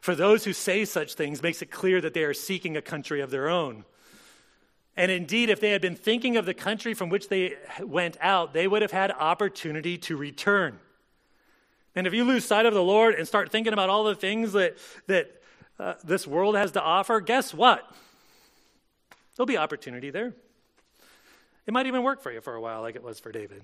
[0.00, 3.20] For those who say such things makes it clear that they are seeking a country
[3.20, 3.84] of their own.
[4.96, 8.52] And indeed, if they had been thinking of the country from which they went out,
[8.52, 10.78] they would have had opportunity to return.
[11.94, 14.52] And if you lose sight of the Lord and start thinking about all the things
[14.52, 14.76] that,
[15.06, 15.42] that
[15.78, 17.84] uh, this world has to offer, guess what?
[19.36, 20.34] There'll be opportunity there.
[21.66, 23.62] It might even work for you for a while, like it was for David.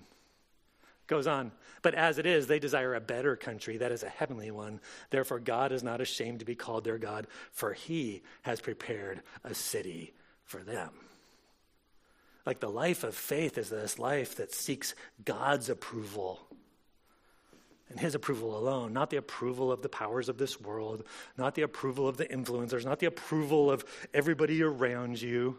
[1.06, 1.52] Goes on.
[1.82, 4.80] But as it is, they desire a better country, that is a heavenly one.
[5.10, 9.54] Therefore, God is not ashamed to be called their God, for he has prepared a
[9.54, 10.12] city
[10.44, 10.90] for them.
[12.44, 16.40] Like the life of faith is this life that seeks God's approval
[17.88, 21.04] and his approval alone, not the approval of the powers of this world,
[21.36, 25.58] not the approval of the influencers, not the approval of everybody around you.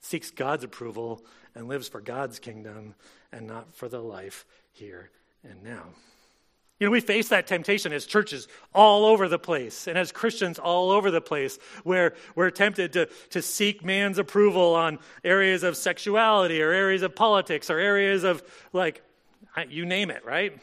[0.00, 2.94] Seeks God's approval and lives for God's kingdom
[3.32, 5.10] and not for the life here
[5.42, 5.84] and now.
[6.78, 10.60] You know, we face that temptation as churches all over the place and as Christians
[10.60, 15.76] all over the place where we're tempted to, to seek man's approval on areas of
[15.76, 19.02] sexuality or areas of politics or areas of, like,
[19.68, 20.56] you name it, right?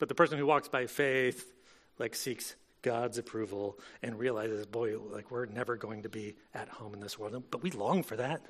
[0.00, 1.52] But the person who walks by faith,
[2.00, 6.92] like, seeks God's approval and realizes, boy, like, we're never going to be at home
[6.92, 7.42] in this world.
[7.50, 8.42] But we long for that.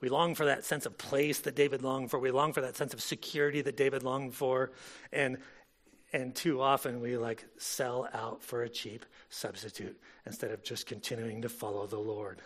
[0.00, 2.18] We long for that sense of place that David longed for.
[2.18, 4.72] We long for that sense of security that David longed for.
[5.12, 5.36] And,
[6.14, 11.42] and too often we like sell out for a cheap substitute instead of just continuing
[11.42, 12.40] to follow the Lord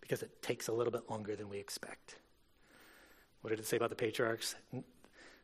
[0.00, 2.16] because it takes a little bit longer than we expect.
[3.42, 4.54] What did it say about the patriarchs?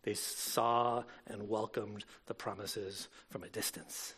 [0.04, 4.14] They saw and welcomed the promises from a distance.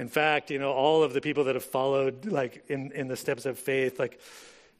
[0.00, 3.16] In fact, you know, all of the people that have followed, like in, in the
[3.16, 4.18] steps of faith, like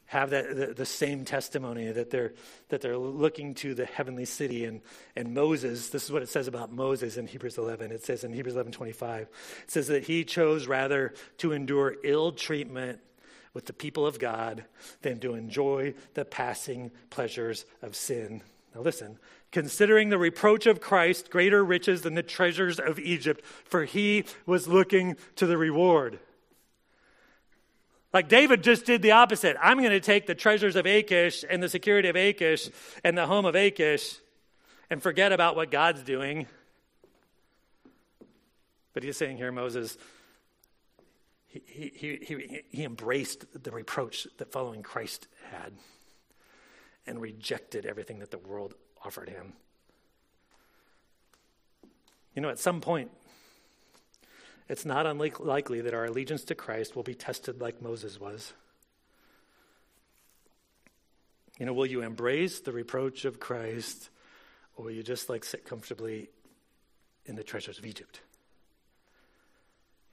[0.06, 2.33] have that the, the, same testimony that they're
[2.70, 4.80] that they're looking to the heavenly city and
[5.14, 5.90] and Moses.
[5.90, 7.92] This is what it says about Moses in Hebrews 11.
[7.92, 9.28] It says in Hebrews 11:25, it
[9.66, 13.00] says that he chose rather to endure ill treatment
[13.52, 14.64] with the people of God
[15.02, 18.42] than to enjoy the passing pleasures of sin.
[18.74, 19.18] Now listen,
[19.50, 24.68] considering the reproach of Christ greater riches than the treasures of Egypt, for he was
[24.68, 26.20] looking to the reward.
[28.12, 29.56] Like David just did the opposite.
[29.61, 32.68] I'm going to take the treasures of Achish and the security of Achish
[33.04, 34.16] and the home of Achish
[34.88, 36.46] and forget about what God's doing.
[38.92, 39.96] But he's saying here, Moses,
[41.46, 45.72] he, he, he, he embraced the reproach that following Christ had
[47.06, 49.54] and rejected everything that the world offered him.
[52.34, 53.10] You know, at some point,
[54.68, 58.52] it's not unlikely that our allegiance to Christ will be tested like Moses was.
[61.58, 64.08] You know, will you embrace the reproach of Christ,
[64.76, 66.30] or will you just like sit comfortably
[67.26, 68.20] in the treasures of Egypt?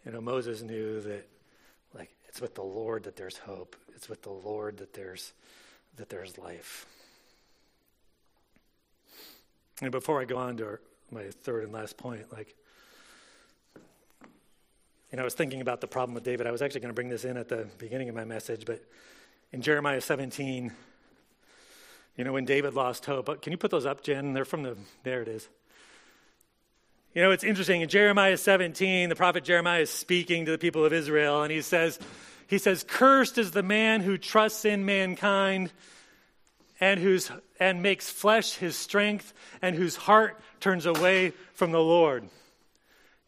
[0.06, 1.28] You know, Moses knew that
[1.94, 3.76] like it's with the Lord that there's hope.
[3.96, 5.34] It's with the Lord that there's
[5.98, 6.86] that there's life.
[9.82, 10.80] And before I go on to
[11.12, 12.56] my third and last point, like,
[15.12, 16.48] you know, I was thinking about the problem with David.
[16.48, 18.84] I was actually going to bring this in at the beginning of my message, but
[19.52, 20.72] in Jeremiah 17,
[22.18, 24.34] you know, when David lost hope, uh, can you put those up, Jen?
[24.34, 25.48] They're from the, there it is.
[27.14, 27.82] You know, it's interesting.
[27.82, 31.62] In Jeremiah 17, the prophet Jeremiah is speaking to the people of Israel, and he
[31.62, 32.00] says,
[32.48, 35.72] he says, Cursed is the man who trusts in mankind
[36.80, 42.30] and, whose, and makes flesh his strength, and whose heart turns away from the Lord.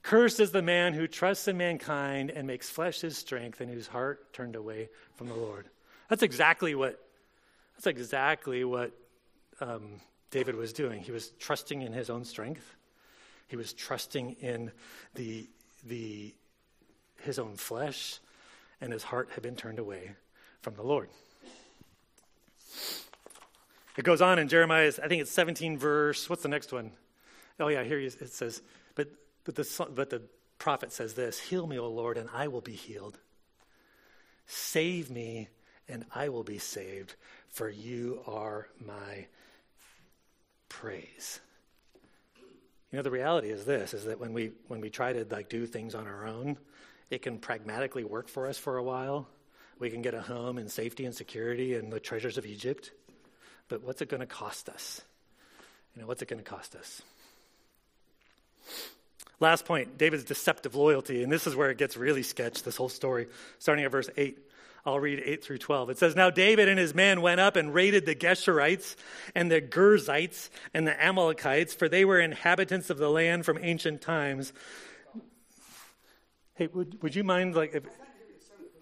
[0.04, 3.88] Cursed is the man who trusts in mankind and makes flesh his strength, and whose
[3.88, 5.68] heart turned away from the Lord.
[6.10, 7.00] That's exactly what.
[7.76, 8.92] That's exactly what
[9.62, 10.02] um,
[10.32, 11.02] David was doing.
[11.02, 12.76] He was trusting in his own strength.
[13.48, 14.72] He was trusting in
[15.16, 15.48] the
[15.86, 16.34] the
[17.22, 18.20] his own flesh,
[18.82, 20.12] and his heart had been turned away
[20.62, 21.10] from the Lord.
[23.98, 26.30] It goes on in Jeremiah, I think it's 17 verse.
[26.30, 26.92] What's the next one?
[27.60, 28.62] Oh, yeah, here it says,
[28.96, 29.10] but,
[29.44, 30.22] but, the, but the
[30.58, 33.18] prophet says this Heal me, O Lord, and I will be healed.
[34.46, 35.50] Save me,
[35.88, 37.16] and I will be saved,
[37.50, 39.26] for you are my
[40.70, 41.40] praise.
[42.92, 45.50] You know, the reality is this is that when we when we try to like
[45.50, 46.58] do things on our own,
[47.10, 49.28] it can pragmatically work for us for a while.
[49.80, 52.92] We can get a home and safety and security and the treasures of Egypt.
[53.70, 55.02] But what's it going to cost us?
[55.96, 57.02] You know, what's it going to cost us?
[59.40, 61.24] Last point David's deceptive loyalty.
[61.24, 64.38] And this is where it gets really sketched, this whole story, starting at verse 8.
[64.86, 65.90] I'll read 8 through 12.
[65.92, 68.96] It says, Now David and his men went up and raided the Geshurites
[69.36, 74.02] and the Girzites and the Amalekites, for they were inhabitants of the land from ancient
[74.02, 74.54] times.
[76.60, 77.86] Hey, would, would you mind, like, if,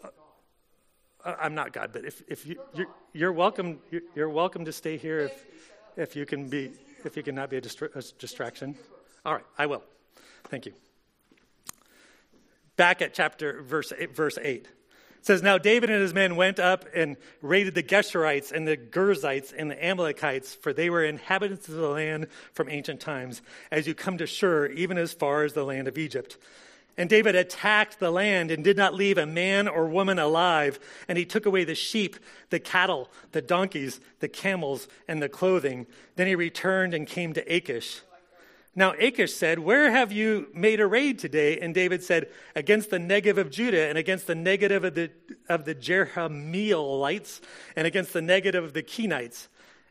[0.03, 4.73] uh, I'm not God, but if, if you, you're, you're welcome, you're, you're, welcome to
[4.73, 5.45] stay here if,
[5.95, 6.71] if you can be,
[7.05, 8.73] if you cannot be a, distra- a distraction.
[9.23, 9.83] All right, I will.
[10.45, 10.73] Thank you.
[12.77, 14.65] Back at chapter verse eight, verse 8.
[14.65, 14.69] It
[15.21, 19.53] says, Now David and his men went up and raided the Geshurites and the Girzites
[19.55, 23.93] and the Amalekites, for they were inhabitants of the land from ancient times, as you
[23.93, 26.39] come to Shur, even as far as the land of Egypt.
[26.97, 30.79] And David attacked the land and did not leave a man or woman alive.
[31.07, 32.15] And he took away the sheep,
[32.49, 35.85] the cattle, the donkeys, the camels, and the clothing.
[36.15, 38.01] Then he returned and came to Achish.
[38.75, 41.59] Now Achish said, Where have you made a raid today?
[41.59, 45.11] And David said, Against the Negev of Judah, and against the Negev of the,
[45.49, 47.41] of the Jerahmeelites,
[47.75, 49.47] and against the Negev of the Kenites.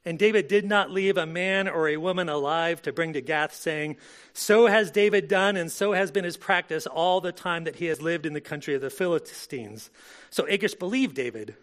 [0.07, 3.53] And David did not leave a man or a woman alive to bring to Gath,
[3.53, 3.97] saying,
[4.33, 7.87] So has David done, and so has been his practice all the time that he
[7.87, 9.91] has lived in the country of the Philistines.
[10.31, 11.57] So Achish believed David,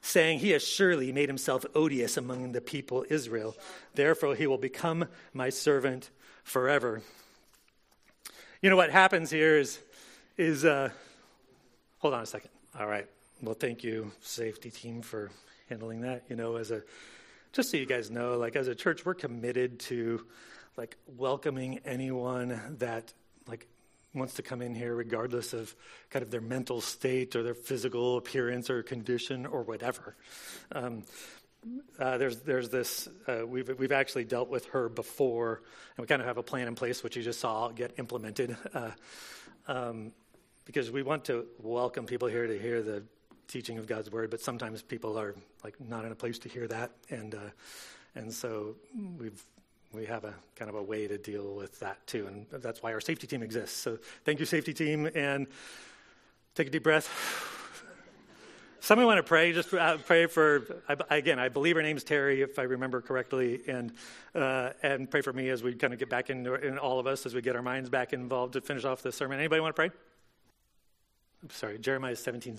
[0.00, 3.56] saying, He has surely made himself odious among the people Israel.
[3.94, 6.08] Therefore, he will become my servant
[6.44, 7.02] forever.
[8.60, 9.80] You know what happens here is,
[10.38, 10.90] is uh,
[11.98, 12.50] hold on a second.
[12.78, 13.08] All right.
[13.42, 15.32] Well, thank you, safety team, for
[15.68, 16.22] handling that.
[16.28, 16.84] You know, as a,
[17.52, 20.26] just so you guys know, like as a church, we're committed to
[20.76, 23.12] like welcoming anyone that
[23.46, 23.66] like
[24.14, 25.74] wants to come in here regardless of
[26.10, 30.16] kind of their mental state or their physical appearance or condition or whatever.
[30.72, 31.04] Um,
[31.98, 35.62] uh, there's there's this uh, we've we've actually dealt with her before,
[35.96, 38.56] and we kind of have a plan in place, which you just saw get implemented,
[38.74, 38.90] uh,
[39.68, 40.12] um,
[40.64, 43.04] because we want to welcome people here to hear the
[43.52, 46.66] teaching of God's word, but sometimes people are like not in a place to hear
[46.68, 47.38] that, and uh,
[48.14, 48.74] and so
[49.18, 49.44] we've
[49.92, 52.92] we have a kind of a way to deal with that too, and that's why
[52.92, 53.76] our safety team exists.
[53.76, 55.46] So thank you, safety team, and
[56.54, 57.08] take a deep breath.
[58.80, 59.52] Somebody want to pray?
[59.52, 63.92] Just uh, pray for, again, I believe her name's Terry, if I remember correctly, and,
[64.34, 67.06] uh, and pray for me as we kind of get back into in all of
[67.06, 69.38] us as we get our minds back involved to finish off the sermon.
[69.38, 69.92] Anybody want to pray?
[71.44, 72.58] I'm sorry, Jeremiah 17,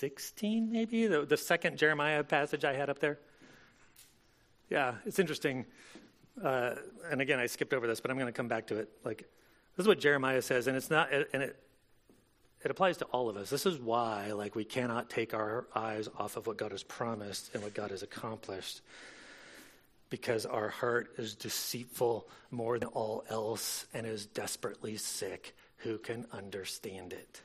[0.00, 1.06] 16, maybe?
[1.06, 3.18] The, the second Jeremiah passage I had up there.
[4.70, 5.66] Yeah, it's interesting.
[6.42, 6.76] Uh,
[7.10, 8.88] and again, I skipped over this, but I'm going to come back to it.
[9.04, 9.18] Like,
[9.76, 11.56] this is what Jeremiah says, and it's not, and it,
[12.64, 13.50] it applies to all of us.
[13.50, 17.50] This is why, like, we cannot take our eyes off of what God has promised
[17.52, 18.80] and what God has accomplished,
[20.08, 25.54] because our heart is deceitful more than all else and is desperately sick.
[25.78, 27.42] Who can understand it?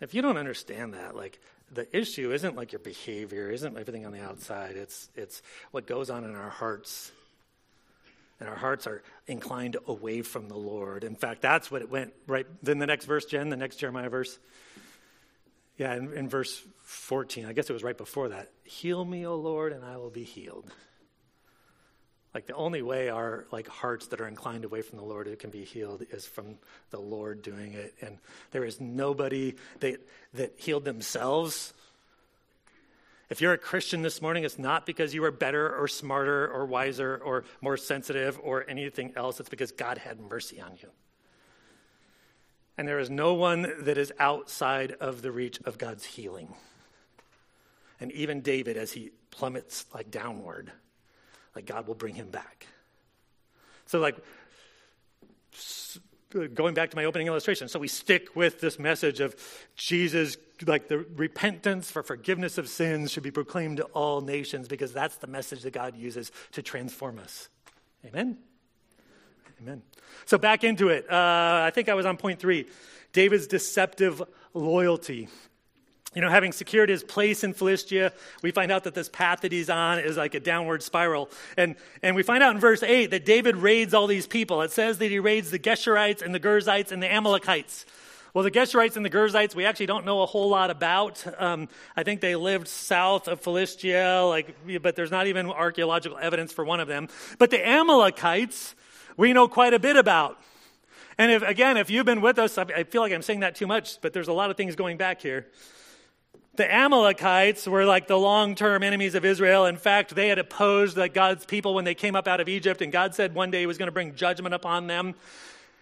[0.00, 1.38] If you don't understand that, like,
[1.72, 4.76] the issue isn't like your behavior, isn't everything on the outside.
[4.76, 7.10] It's it's what goes on in our hearts
[8.40, 11.04] and our hearts are inclined away from the Lord.
[11.04, 12.46] In fact, that's what it went right.
[12.62, 14.38] Then the next verse, Jen, the next Jeremiah verse.
[15.78, 18.50] Yeah, in, in verse 14, I guess it was right before that.
[18.64, 20.70] Heal me, O Lord, and I will be healed.
[22.34, 25.38] Like the only way our like hearts that are inclined away from the Lord it
[25.38, 26.56] can be healed is from
[26.90, 27.94] the Lord doing it.
[28.00, 28.18] And
[28.50, 30.00] there is nobody that
[30.34, 31.72] that healed themselves
[33.30, 36.66] if you're a Christian this morning, it's not because you are better or smarter or
[36.66, 39.40] wiser or more sensitive or anything else.
[39.40, 40.90] It's because God had mercy on you.
[42.76, 46.54] And there is no one that is outside of the reach of God's healing.
[47.98, 50.70] And even David, as he plummets like downward,
[51.54, 52.66] like God will bring him back.
[53.86, 54.16] So, like,
[56.54, 59.36] going back to my opening illustration, so we stick with this message of
[59.76, 60.36] Jesus,
[60.66, 65.16] like the repentance for forgiveness of sins should be proclaimed to all nations because that's
[65.16, 67.48] the message that God uses to transform us.
[68.04, 68.38] Amen?
[69.60, 69.82] Amen.
[70.26, 71.10] So back into it.
[71.10, 72.66] Uh, I think I was on point three
[73.12, 75.28] David's deceptive loyalty.
[76.14, 78.12] You know, having secured his place in Philistia,
[78.42, 81.28] we find out that this path that he's on is like a downward spiral.
[81.56, 84.62] And, and we find out in verse 8 that David raids all these people.
[84.62, 87.86] It says that he raids the Geshurites and the Girzites and the Amalekites.
[88.32, 91.24] Well, the Geshurites and the Girzites, we actually don't know a whole lot about.
[91.40, 96.52] Um, I think they lived south of Philistia, like, but there's not even archaeological evidence
[96.52, 97.08] for one of them.
[97.38, 98.74] But the Amalekites,
[99.16, 100.40] we know quite a bit about.
[101.16, 103.68] And if, again, if you've been with us, I feel like I'm saying that too
[103.68, 105.46] much, but there's a lot of things going back here.
[106.56, 109.66] The Amalekites were like the long term enemies of Israel.
[109.66, 112.80] In fact, they had opposed like God's people when they came up out of Egypt,
[112.80, 115.14] and God said one day he was going to bring judgment upon them.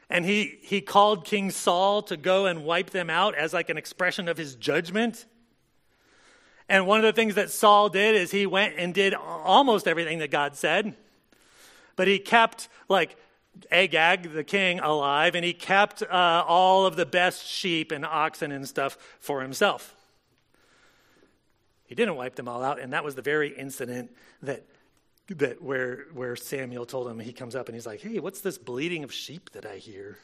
[0.09, 3.77] And he, he called King Saul to go and wipe them out as like an
[3.77, 5.27] expression of his judgment.
[6.69, 10.19] And one of the things that Saul did is he went and did almost everything
[10.19, 10.95] that God said,
[11.97, 13.17] but he kept like
[13.71, 18.53] Agag, the king, alive, and he kept uh, all of the best sheep and oxen
[18.53, 19.95] and stuff for himself.
[21.93, 24.65] He didn't wipe them all out, and that was the very incident that
[25.29, 28.57] that where where Samuel told him he comes up and he's like, "Hey, what's this
[28.57, 30.17] bleating of sheep that I hear?"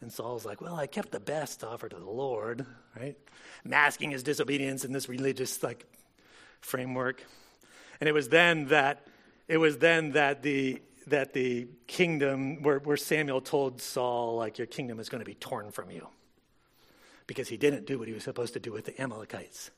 [0.00, 2.64] And Saul's like, "Well, I kept the best to offer to the Lord,
[2.96, 3.16] right?"
[3.64, 5.86] Masking his disobedience in this religious like
[6.60, 7.24] framework.
[7.98, 9.08] And it was then that
[9.48, 14.68] it was then that the that the kingdom where, where Samuel told Saul, like, your
[14.68, 16.06] kingdom is going to be torn from you.
[17.26, 19.72] Because he didn't do what he was supposed to do with the Amalekites.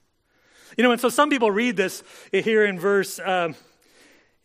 [0.77, 2.03] You know, and so some people read this
[2.33, 3.19] here in verse.
[3.19, 3.53] Uh,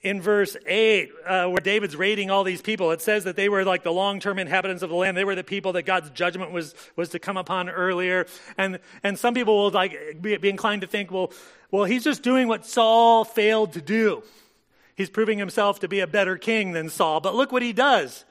[0.03, 3.63] in verse 8, uh, where David's rating all these people, it says that they were
[3.63, 5.15] like the long term inhabitants of the land.
[5.15, 8.25] They were the people that God's judgment was, was to come upon earlier.
[8.57, 11.31] And, and some people will like be, be inclined to think, well,
[11.69, 14.23] well, he's just doing what Saul failed to do.
[14.95, 17.21] He's proving himself to be a better king than Saul.
[17.21, 18.25] But look what he does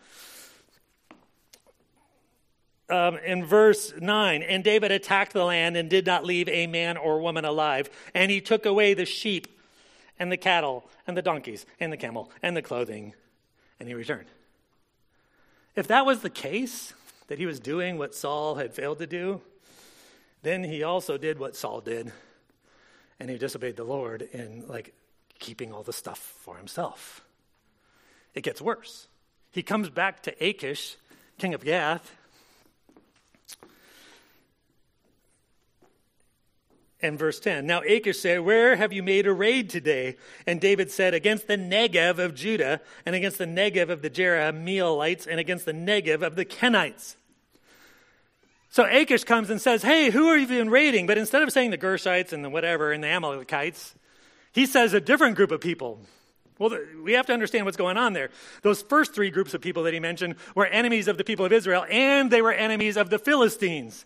[2.91, 6.97] um, in verse 9 and david attacked the land and did not leave a man
[6.97, 7.91] or woman alive.
[8.15, 9.49] And he took away the sheep
[10.19, 13.15] and the cattle and the donkeys and the camel and the clothing
[13.79, 14.29] and he returned.
[15.75, 16.93] If that was the case
[17.29, 19.41] that he was doing what saul had failed to do
[20.43, 22.13] then he also did what saul did
[23.19, 24.95] and he disobeyed the lord in like
[25.41, 27.25] keeping all the stuff for himself.
[28.35, 29.09] It gets worse.
[29.51, 30.97] He comes back to achish
[31.39, 32.15] king of gath
[37.03, 37.67] and verse 10.
[37.67, 40.17] Now Achish said, Where have you made a raid today?
[40.47, 45.27] And David said, Against the Negev of Judah, and against the Negev of the Jerahmeelites,
[45.27, 47.17] and against the Negev of the Kenites.
[48.69, 51.07] So Achish comes and says, Hey, who are you been raiding?
[51.07, 53.95] But instead of saying the Gershites and the whatever and the Amalekites,
[54.53, 56.01] he says a different group of people.
[56.61, 58.29] Well, we have to understand what's going on there.
[58.63, 61.53] Those first three groups of people that he mentioned were enemies of the people of
[61.55, 64.05] Israel, and they were enemies of the Philistines.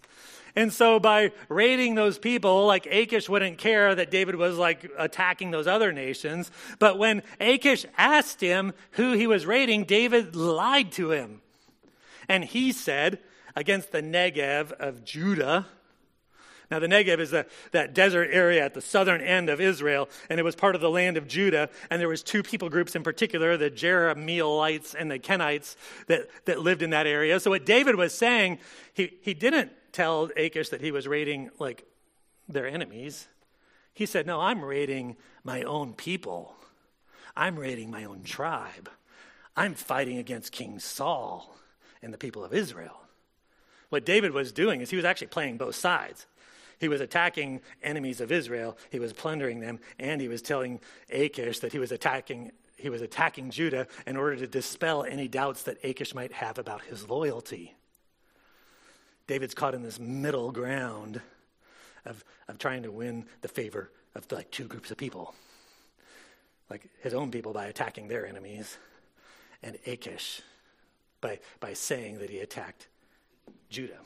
[0.56, 5.50] And so by raiding those people, like Achish wouldn't care that David was like attacking
[5.50, 6.50] those other nations.
[6.78, 11.40] But when Achish asked him who he was raiding, David lied to him.
[12.28, 13.18] And he said,
[13.56, 15.66] against the Negev of Judah.
[16.70, 20.40] Now, the Negev is the, that desert area at the southern end of Israel, and
[20.40, 21.68] it was part of the land of Judah.
[21.90, 25.76] And there was two people groups in particular, the Jerahmeelites and the Kenites,
[26.06, 27.38] that, that lived in that area.
[27.38, 28.58] So what David was saying,
[28.94, 31.86] he, he didn't tell Achish that he was raiding like
[32.48, 33.28] their enemies.
[33.94, 36.56] He said, No, I'm raiding my own people.
[37.36, 38.90] I'm raiding my own tribe.
[39.56, 41.56] I'm fighting against King Saul
[42.02, 43.00] and the people of Israel.
[43.88, 46.26] What David was doing is he was actually playing both sides.
[46.80, 50.80] He was attacking enemies of Israel, he was plundering them, and he was telling
[51.10, 55.62] Achish that he was attacking he was attacking Judah in order to dispel any doubts
[55.62, 57.76] that Achish might have about his loyalty.
[59.26, 61.20] David's caught in this middle ground
[62.04, 65.34] of, of trying to win the favor of like two groups of people.
[66.70, 68.78] Like his own people by attacking their enemies,
[69.62, 70.42] and Achish
[71.20, 72.88] by, by saying that he attacked
[73.70, 74.00] Judah.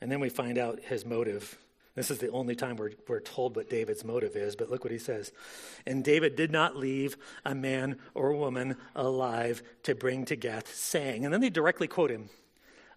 [0.00, 1.58] And then we find out his motive
[1.94, 4.92] this is the only time we're, we're told what David's motive is, but look what
[4.92, 5.30] he says.
[5.86, 11.24] And David did not leave a man or woman alive to bring to Gath, saying,
[11.24, 12.30] and then they directly quote him,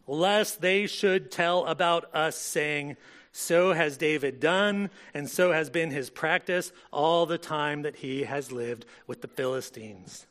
[0.08, 2.98] lest they should tell about us, saying,
[3.32, 8.24] So has David done, and so has been his practice all the time that he
[8.24, 10.26] has lived with the Philistines.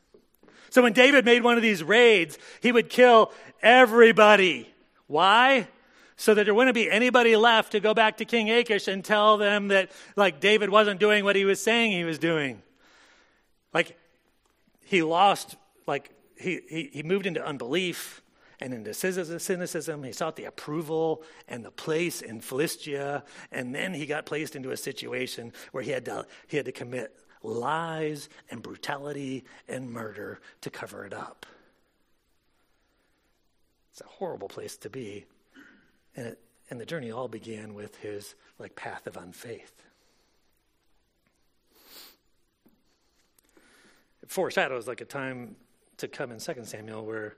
[0.70, 4.68] So when David made one of these raids, he would kill everybody.
[5.06, 5.68] Why?
[6.16, 9.36] So that there wouldn't be anybody left to go back to King Achish and tell
[9.36, 12.62] them that, like, David wasn't doing what he was saying he was doing.
[13.72, 13.98] Like,
[14.84, 15.56] he lost,
[15.86, 18.22] like, he, he, he moved into unbelief,
[18.60, 20.02] and into cynicism.
[20.02, 23.24] He sought the approval and the place in Philistia.
[23.52, 26.72] And then he got placed into a situation where he had to, he had to
[26.72, 31.46] commit lies and brutality and murder to cover it up.
[33.92, 35.26] It's a horrible place to be.
[36.16, 36.38] And, it,
[36.70, 39.72] and the journey all began with his like path of unfaith.
[44.22, 45.56] It foreshadows like a time
[45.98, 47.36] to come in 2 Samuel where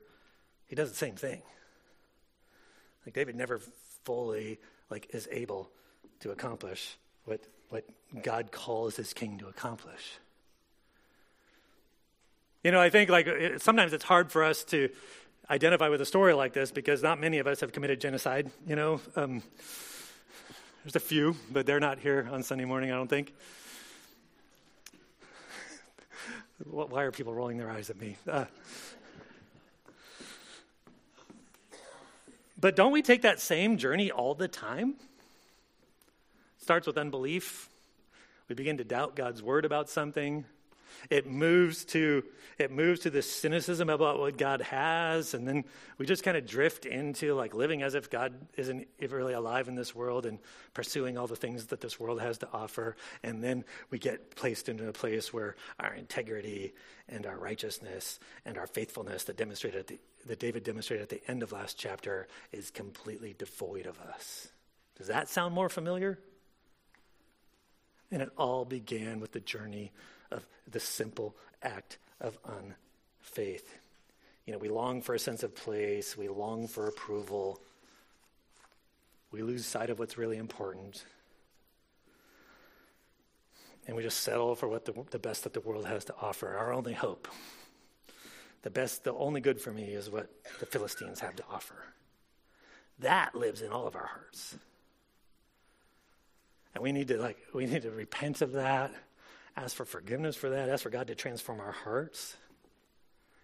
[0.66, 1.42] he does the same thing.
[3.04, 3.60] Like David never
[4.04, 4.58] fully
[4.90, 5.70] like is able
[6.20, 7.84] to accomplish what what
[8.22, 10.18] God calls his king to accomplish.
[12.64, 14.88] You know, I think like sometimes it's hard for us to
[15.50, 18.50] identify with a story like this because not many of us have committed genocide.
[18.66, 19.42] You know, um,
[20.84, 22.90] there's a few, but they're not here on Sunday morning.
[22.90, 23.34] I don't think.
[26.64, 28.16] Why are people rolling their eyes at me?
[28.26, 28.46] Uh,
[32.60, 34.96] but don't we take that same journey all the time?
[36.68, 37.70] starts with unbelief.
[38.46, 40.44] We begin to doubt God's word about something.
[41.10, 42.24] It moves to
[42.58, 45.64] it moves to this cynicism about what God has, and then
[45.96, 49.76] we just kind of drift into like living as if God isn't really alive in
[49.76, 50.40] this world and
[50.74, 52.96] pursuing all the things that this world has to offer.
[53.22, 56.74] And then we get placed into a place where our integrity
[57.08, 61.44] and our righteousness and our faithfulness that demonstrated the, that David demonstrated at the end
[61.44, 64.48] of last chapter is completely devoid of us.
[64.96, 66.18] Does that sound more familiar?
[68.10, 69.92] And it all began with the journey
[70.30, 73.78] of the simple act of unfaith.
[74.46, 77.60] You know, we long for a sense of place, we long for approval,
[79.30, 81.04] we lose sight of what's really important.
[83.86, 86.56] And we just settle for what the, the best that the world has to offer,
[86.56, 87.28] our only hope.
[88.62, 91.76] The best, the only good for me is what the Philistines have to offer.
[92.98, 94.56] That lives in all of our hearts.
[96.74, 98.92] And we need to like we need to repent of that,
[99.58, 102.36] ask for forgiveness for that, ask for God to transform our hearts.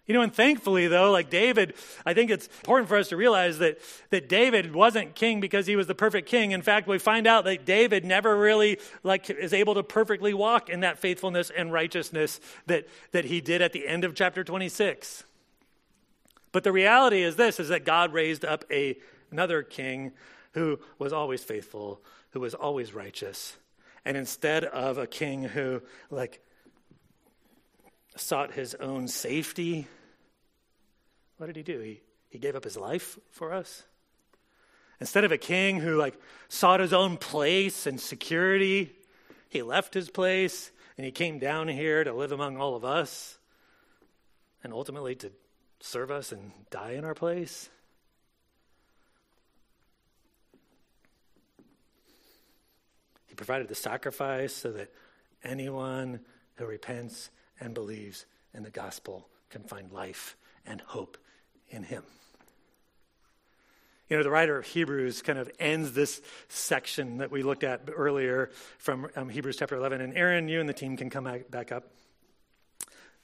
[0.06, 3.58] You know, and thankfully though, like David, I think it's important for us to realize
[3.58, 3.78] that
[4.10, 6.50] that David wasn't king because he was the perfect king.
[6.50, 10.68] In fact, we find out that David never really like is able to perfectly walk
[10.68, 15.24] in that faithfulness and righteousness that that he did at the end of chapter 26.
[16.52, 18.98] But the reality is this is that God raised up a
[19.30, 20.12] another king
[20.52, 23.56] who was always faithful, who was always righteous.
[24.04, 26.42] And instead of a king who, like,
[28.16, 29.86] sought his own safety,
[31.38, 31.80] what did he do?
[31.80, 33.84] He, he gave up his life for us.
[35.00, 36.14] Instead of a king who, like,
[36.48, 38.92] sought his own place and security,
[39.48, 43.38] he left his place and he came down here to live among all of us
[44.62, 45.32] and ultimately to
[45.80, 47.68] serve us and die in our place.
[53.34, 54.92] He provided the sacrifice so that
[55.42, 56.20] anyone
[56.54, 61.18] who repents and believes in the gospel can find life and hope
[61.68, 62.04] in him.
[64.08, 67.88] You know, the writer of Hebrews kind of ends this section that we looked at
[67.92, 70.00] earlier from um, Hebrews chapter 11.
[70.00, 71.90] And Aaron, you and the team can come back up.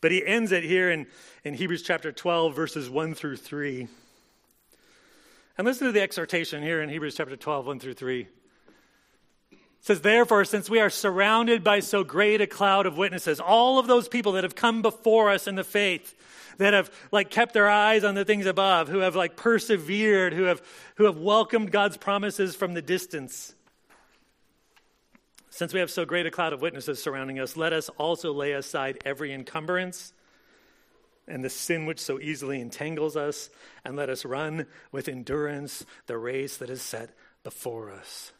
[0.00, 1.06] But he ends it here in,
[1.44, 3.86] in Hebrews chapter 12, verses 1 through 3.
[5.56, 8.26] And listen to the exhortation here in Hebrews chapter 12, 1 through 3.
[9.80, 13.78] It says, Therefore, since we are surrounded by so great a cloud of witnesses, all
[13.78, 16.14] of those people that have come before us in the faith,
[16.58, 20.44] that have like kept their eyes on the things above, who have like persevered, who
[20.44, 20.62] have
[20.96, 23.54] who have welcomed God's promises from the distance.
[25.48, 28.52] Since we have so great a cloud of witnesses surrounding us, let us also lay
[28.52, 30.12] aside every encumbrance
[31.26, 33.50] and the sin which so easily entangles us,
[33.84, 37.10] and let us run with endurance the race that is set
[37.44, 38.32] before us.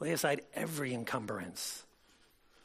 [0.00, 1.84] Lay aside every encumbrance.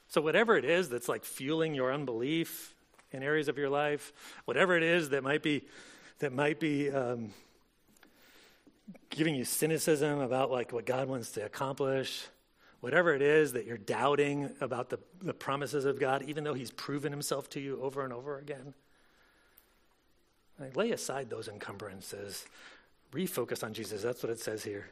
[0.07, 2.75] So, whatever it is that's like fueling your unbelief
[3.11, 4.11] in areas of your life,
[4.45, 5.63] whatever it is that might be,
[6.19, 7.31] that might be um,
[9.09, 12.25] giving you cynicism about like what God wants to accomplish,
[12.81, 16.71] whatever it is that you're doubting about the, the promises of God, even though He's
[16.71, 18.73] proven Himself to you over and over again,
[20.59, 22.45] like, lay aside those encumbrances.
[23.13, 24.03] Refocus on Jesus.
[24.03, 24.89] That's what it says here.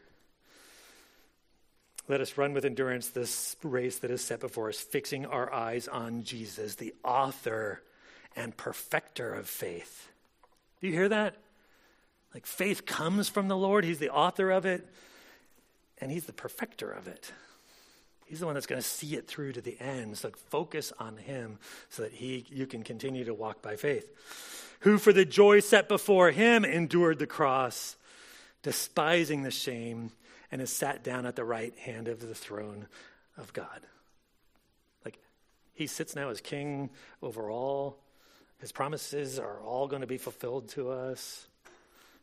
[2.10, 5.88] Let us run with endurance this race that is set before us, fixing our eyes
[5.88, 7.84] on Jesus, the author
[8.36, 10.10] and perfecter of faith.
[10.82, 11.36] Do you hear that?
[12.34, 14.88] Like faith comes from the Lord, He's the author of it,
[15.99, 17.32] and He's the perfecter of it.
[18.26, 20.18] He's the one that's going to see it through to the end.
[20.18, 24.12] So focus on Him so that he, you can continue to walk by faith.
[24.82, 27.97] who for the joy set before him endured the cross,
[28.64, 30.12] despising the shame,
[30.52, 32.88] and has sat down at the right hand of the throne
[33.38, 33.82] of God.
[35.06, 35.20] Like
[35.74, 36.89] he sits now as king
[37.22, 37.97] over all.
[38.60, 41.47] His promises are all going to be fulfilled to us.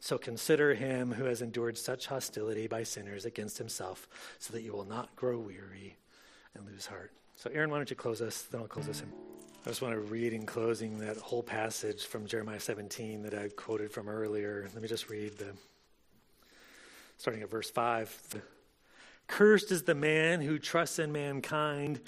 [0.00, 4.06] So consider him who has endured such hostility by sinners against himself,
[4.38, 5.96] so that you will not grow weary
[6.54, 7.12] and lose heart.
[7.36, 8.42] So, Aaron, why don't you close us?
[8.42, 9.10] Then I'll close us in.
[9.64, 13.48] I just want to read in closing that whole passage from Jeremiah 17 that I
[13.48, 14.68] quoted from earlier.
[14.72, 15.52] Let me just read the
[17.16, 18.42] starting at verse 5.
[19.26, 22.00] Cursed is the man who trusts in mankind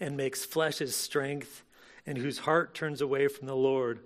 [0.00, 1.62] and makes flesh his strength,
[2.06, 4.00] and whose heart turns away from the Lord.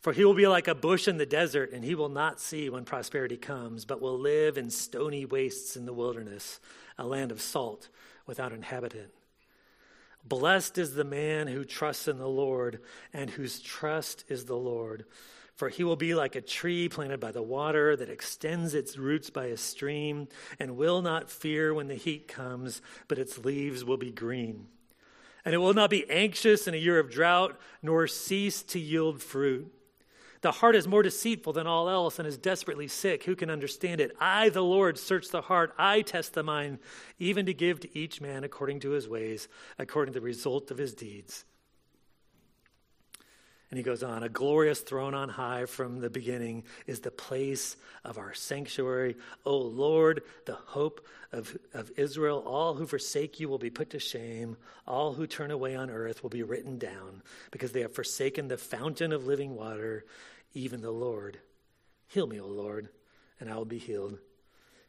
[0.00, 2.68] For he will be like a bush in the desert, and he will not see
[2.70, 6.60] when prosperity comes, but will live in stony wastes in the wilderness,
[6.98, 7.88] a land of salt
[8.26, 9.10] without inhabitant.
[10.24, 12.80] Blessed is the man who trusts in the Lord,
[13.12, 15.04] and whose trust is the Lord.
[15.54, 19.30] For he will be like a tree planted by the water that extends its roots
[19.30, 20.28] by a stream,
[20.58, 24.66] and will not fear when the heat comes, but its leaves will be green.
[25.44, 29.22] And it will not be anxious in a year of drought, nor cease to yield
[29.22, 29.72] fruit.
[30.40, 33.24] The heart is more deceitful than all else and is desperately sick.
[33.24, 34.14] Who can understand it?
[34.20, 35.72] I, the Lord, search the heart.
[35.78, 36.80] I test the mind,
[37.18, 39.48] even to give to each man according to his ways,
[39.78, 41.46] according to the result of his deeds.
[43.74, 47.76] And he goes on A glorious throne on high from the beginning is the place
[48.04, 49.16] of our sanctuary.
[49.44, 53.98] O Lord, the hope of, of Israel, all who forsake you will be put to
[53.98, 54.56] shame.
[54.86, 57.20] All who turn away on earth will be written down
[57.50, 60.04] because they have forsaken the fountain of living water
[60.52, 61.40] even the Lord.
[62.06, 62.90] Heal me, O Lord,
[63.40, 64.18] and I will be healed.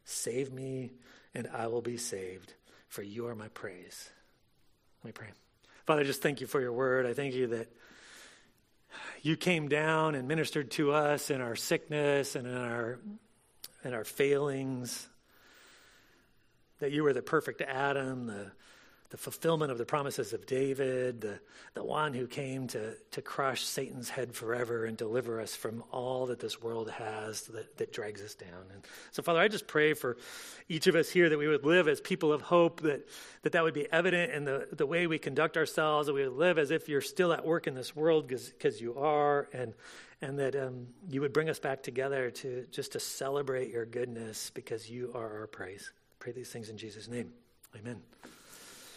[0.03, 0.91] Save me,
[1.33, 2.53] and I will be saved,
[2.87, 4.11] for you are my praise.
[5.03, 5.29] Let me pray.
[5.87, 7.07] Father, just thank you for your word.
[7.07, 7.67] I thank you that
[9.21, 12.99] you came down and ministered to us in our sickness and in our,
[13.83, 15.07] in our failings,
[16.79, 18.51] that you were the perfect Adam, the
[19.09, 21.39] the fulfillment of the promises of David, the,
[21.73, 26.25] the one who came to, to crush Satan's head forever and deliver us from all
[26.27, 28.65] that this world has that, that drags us down.
[28.73, 30.17] And so, Father, I just pray for
[30.67, 33.07] each of us here that we would live as people of hope, that
[33.43, 36.37] that, that would be evident in the, the way we conduct ourselves, that we would
[36.37, 39.73] live as if you're still at work in this world because you are, and,
[40.21, 44.49] and that um, you would bring us back together to just to celebrate your goodness
[44.49, 45.91] because you are our praise.
[45.93, 47.31] I pray these things in Jesus' name.
[47.75, 48.01] Amen.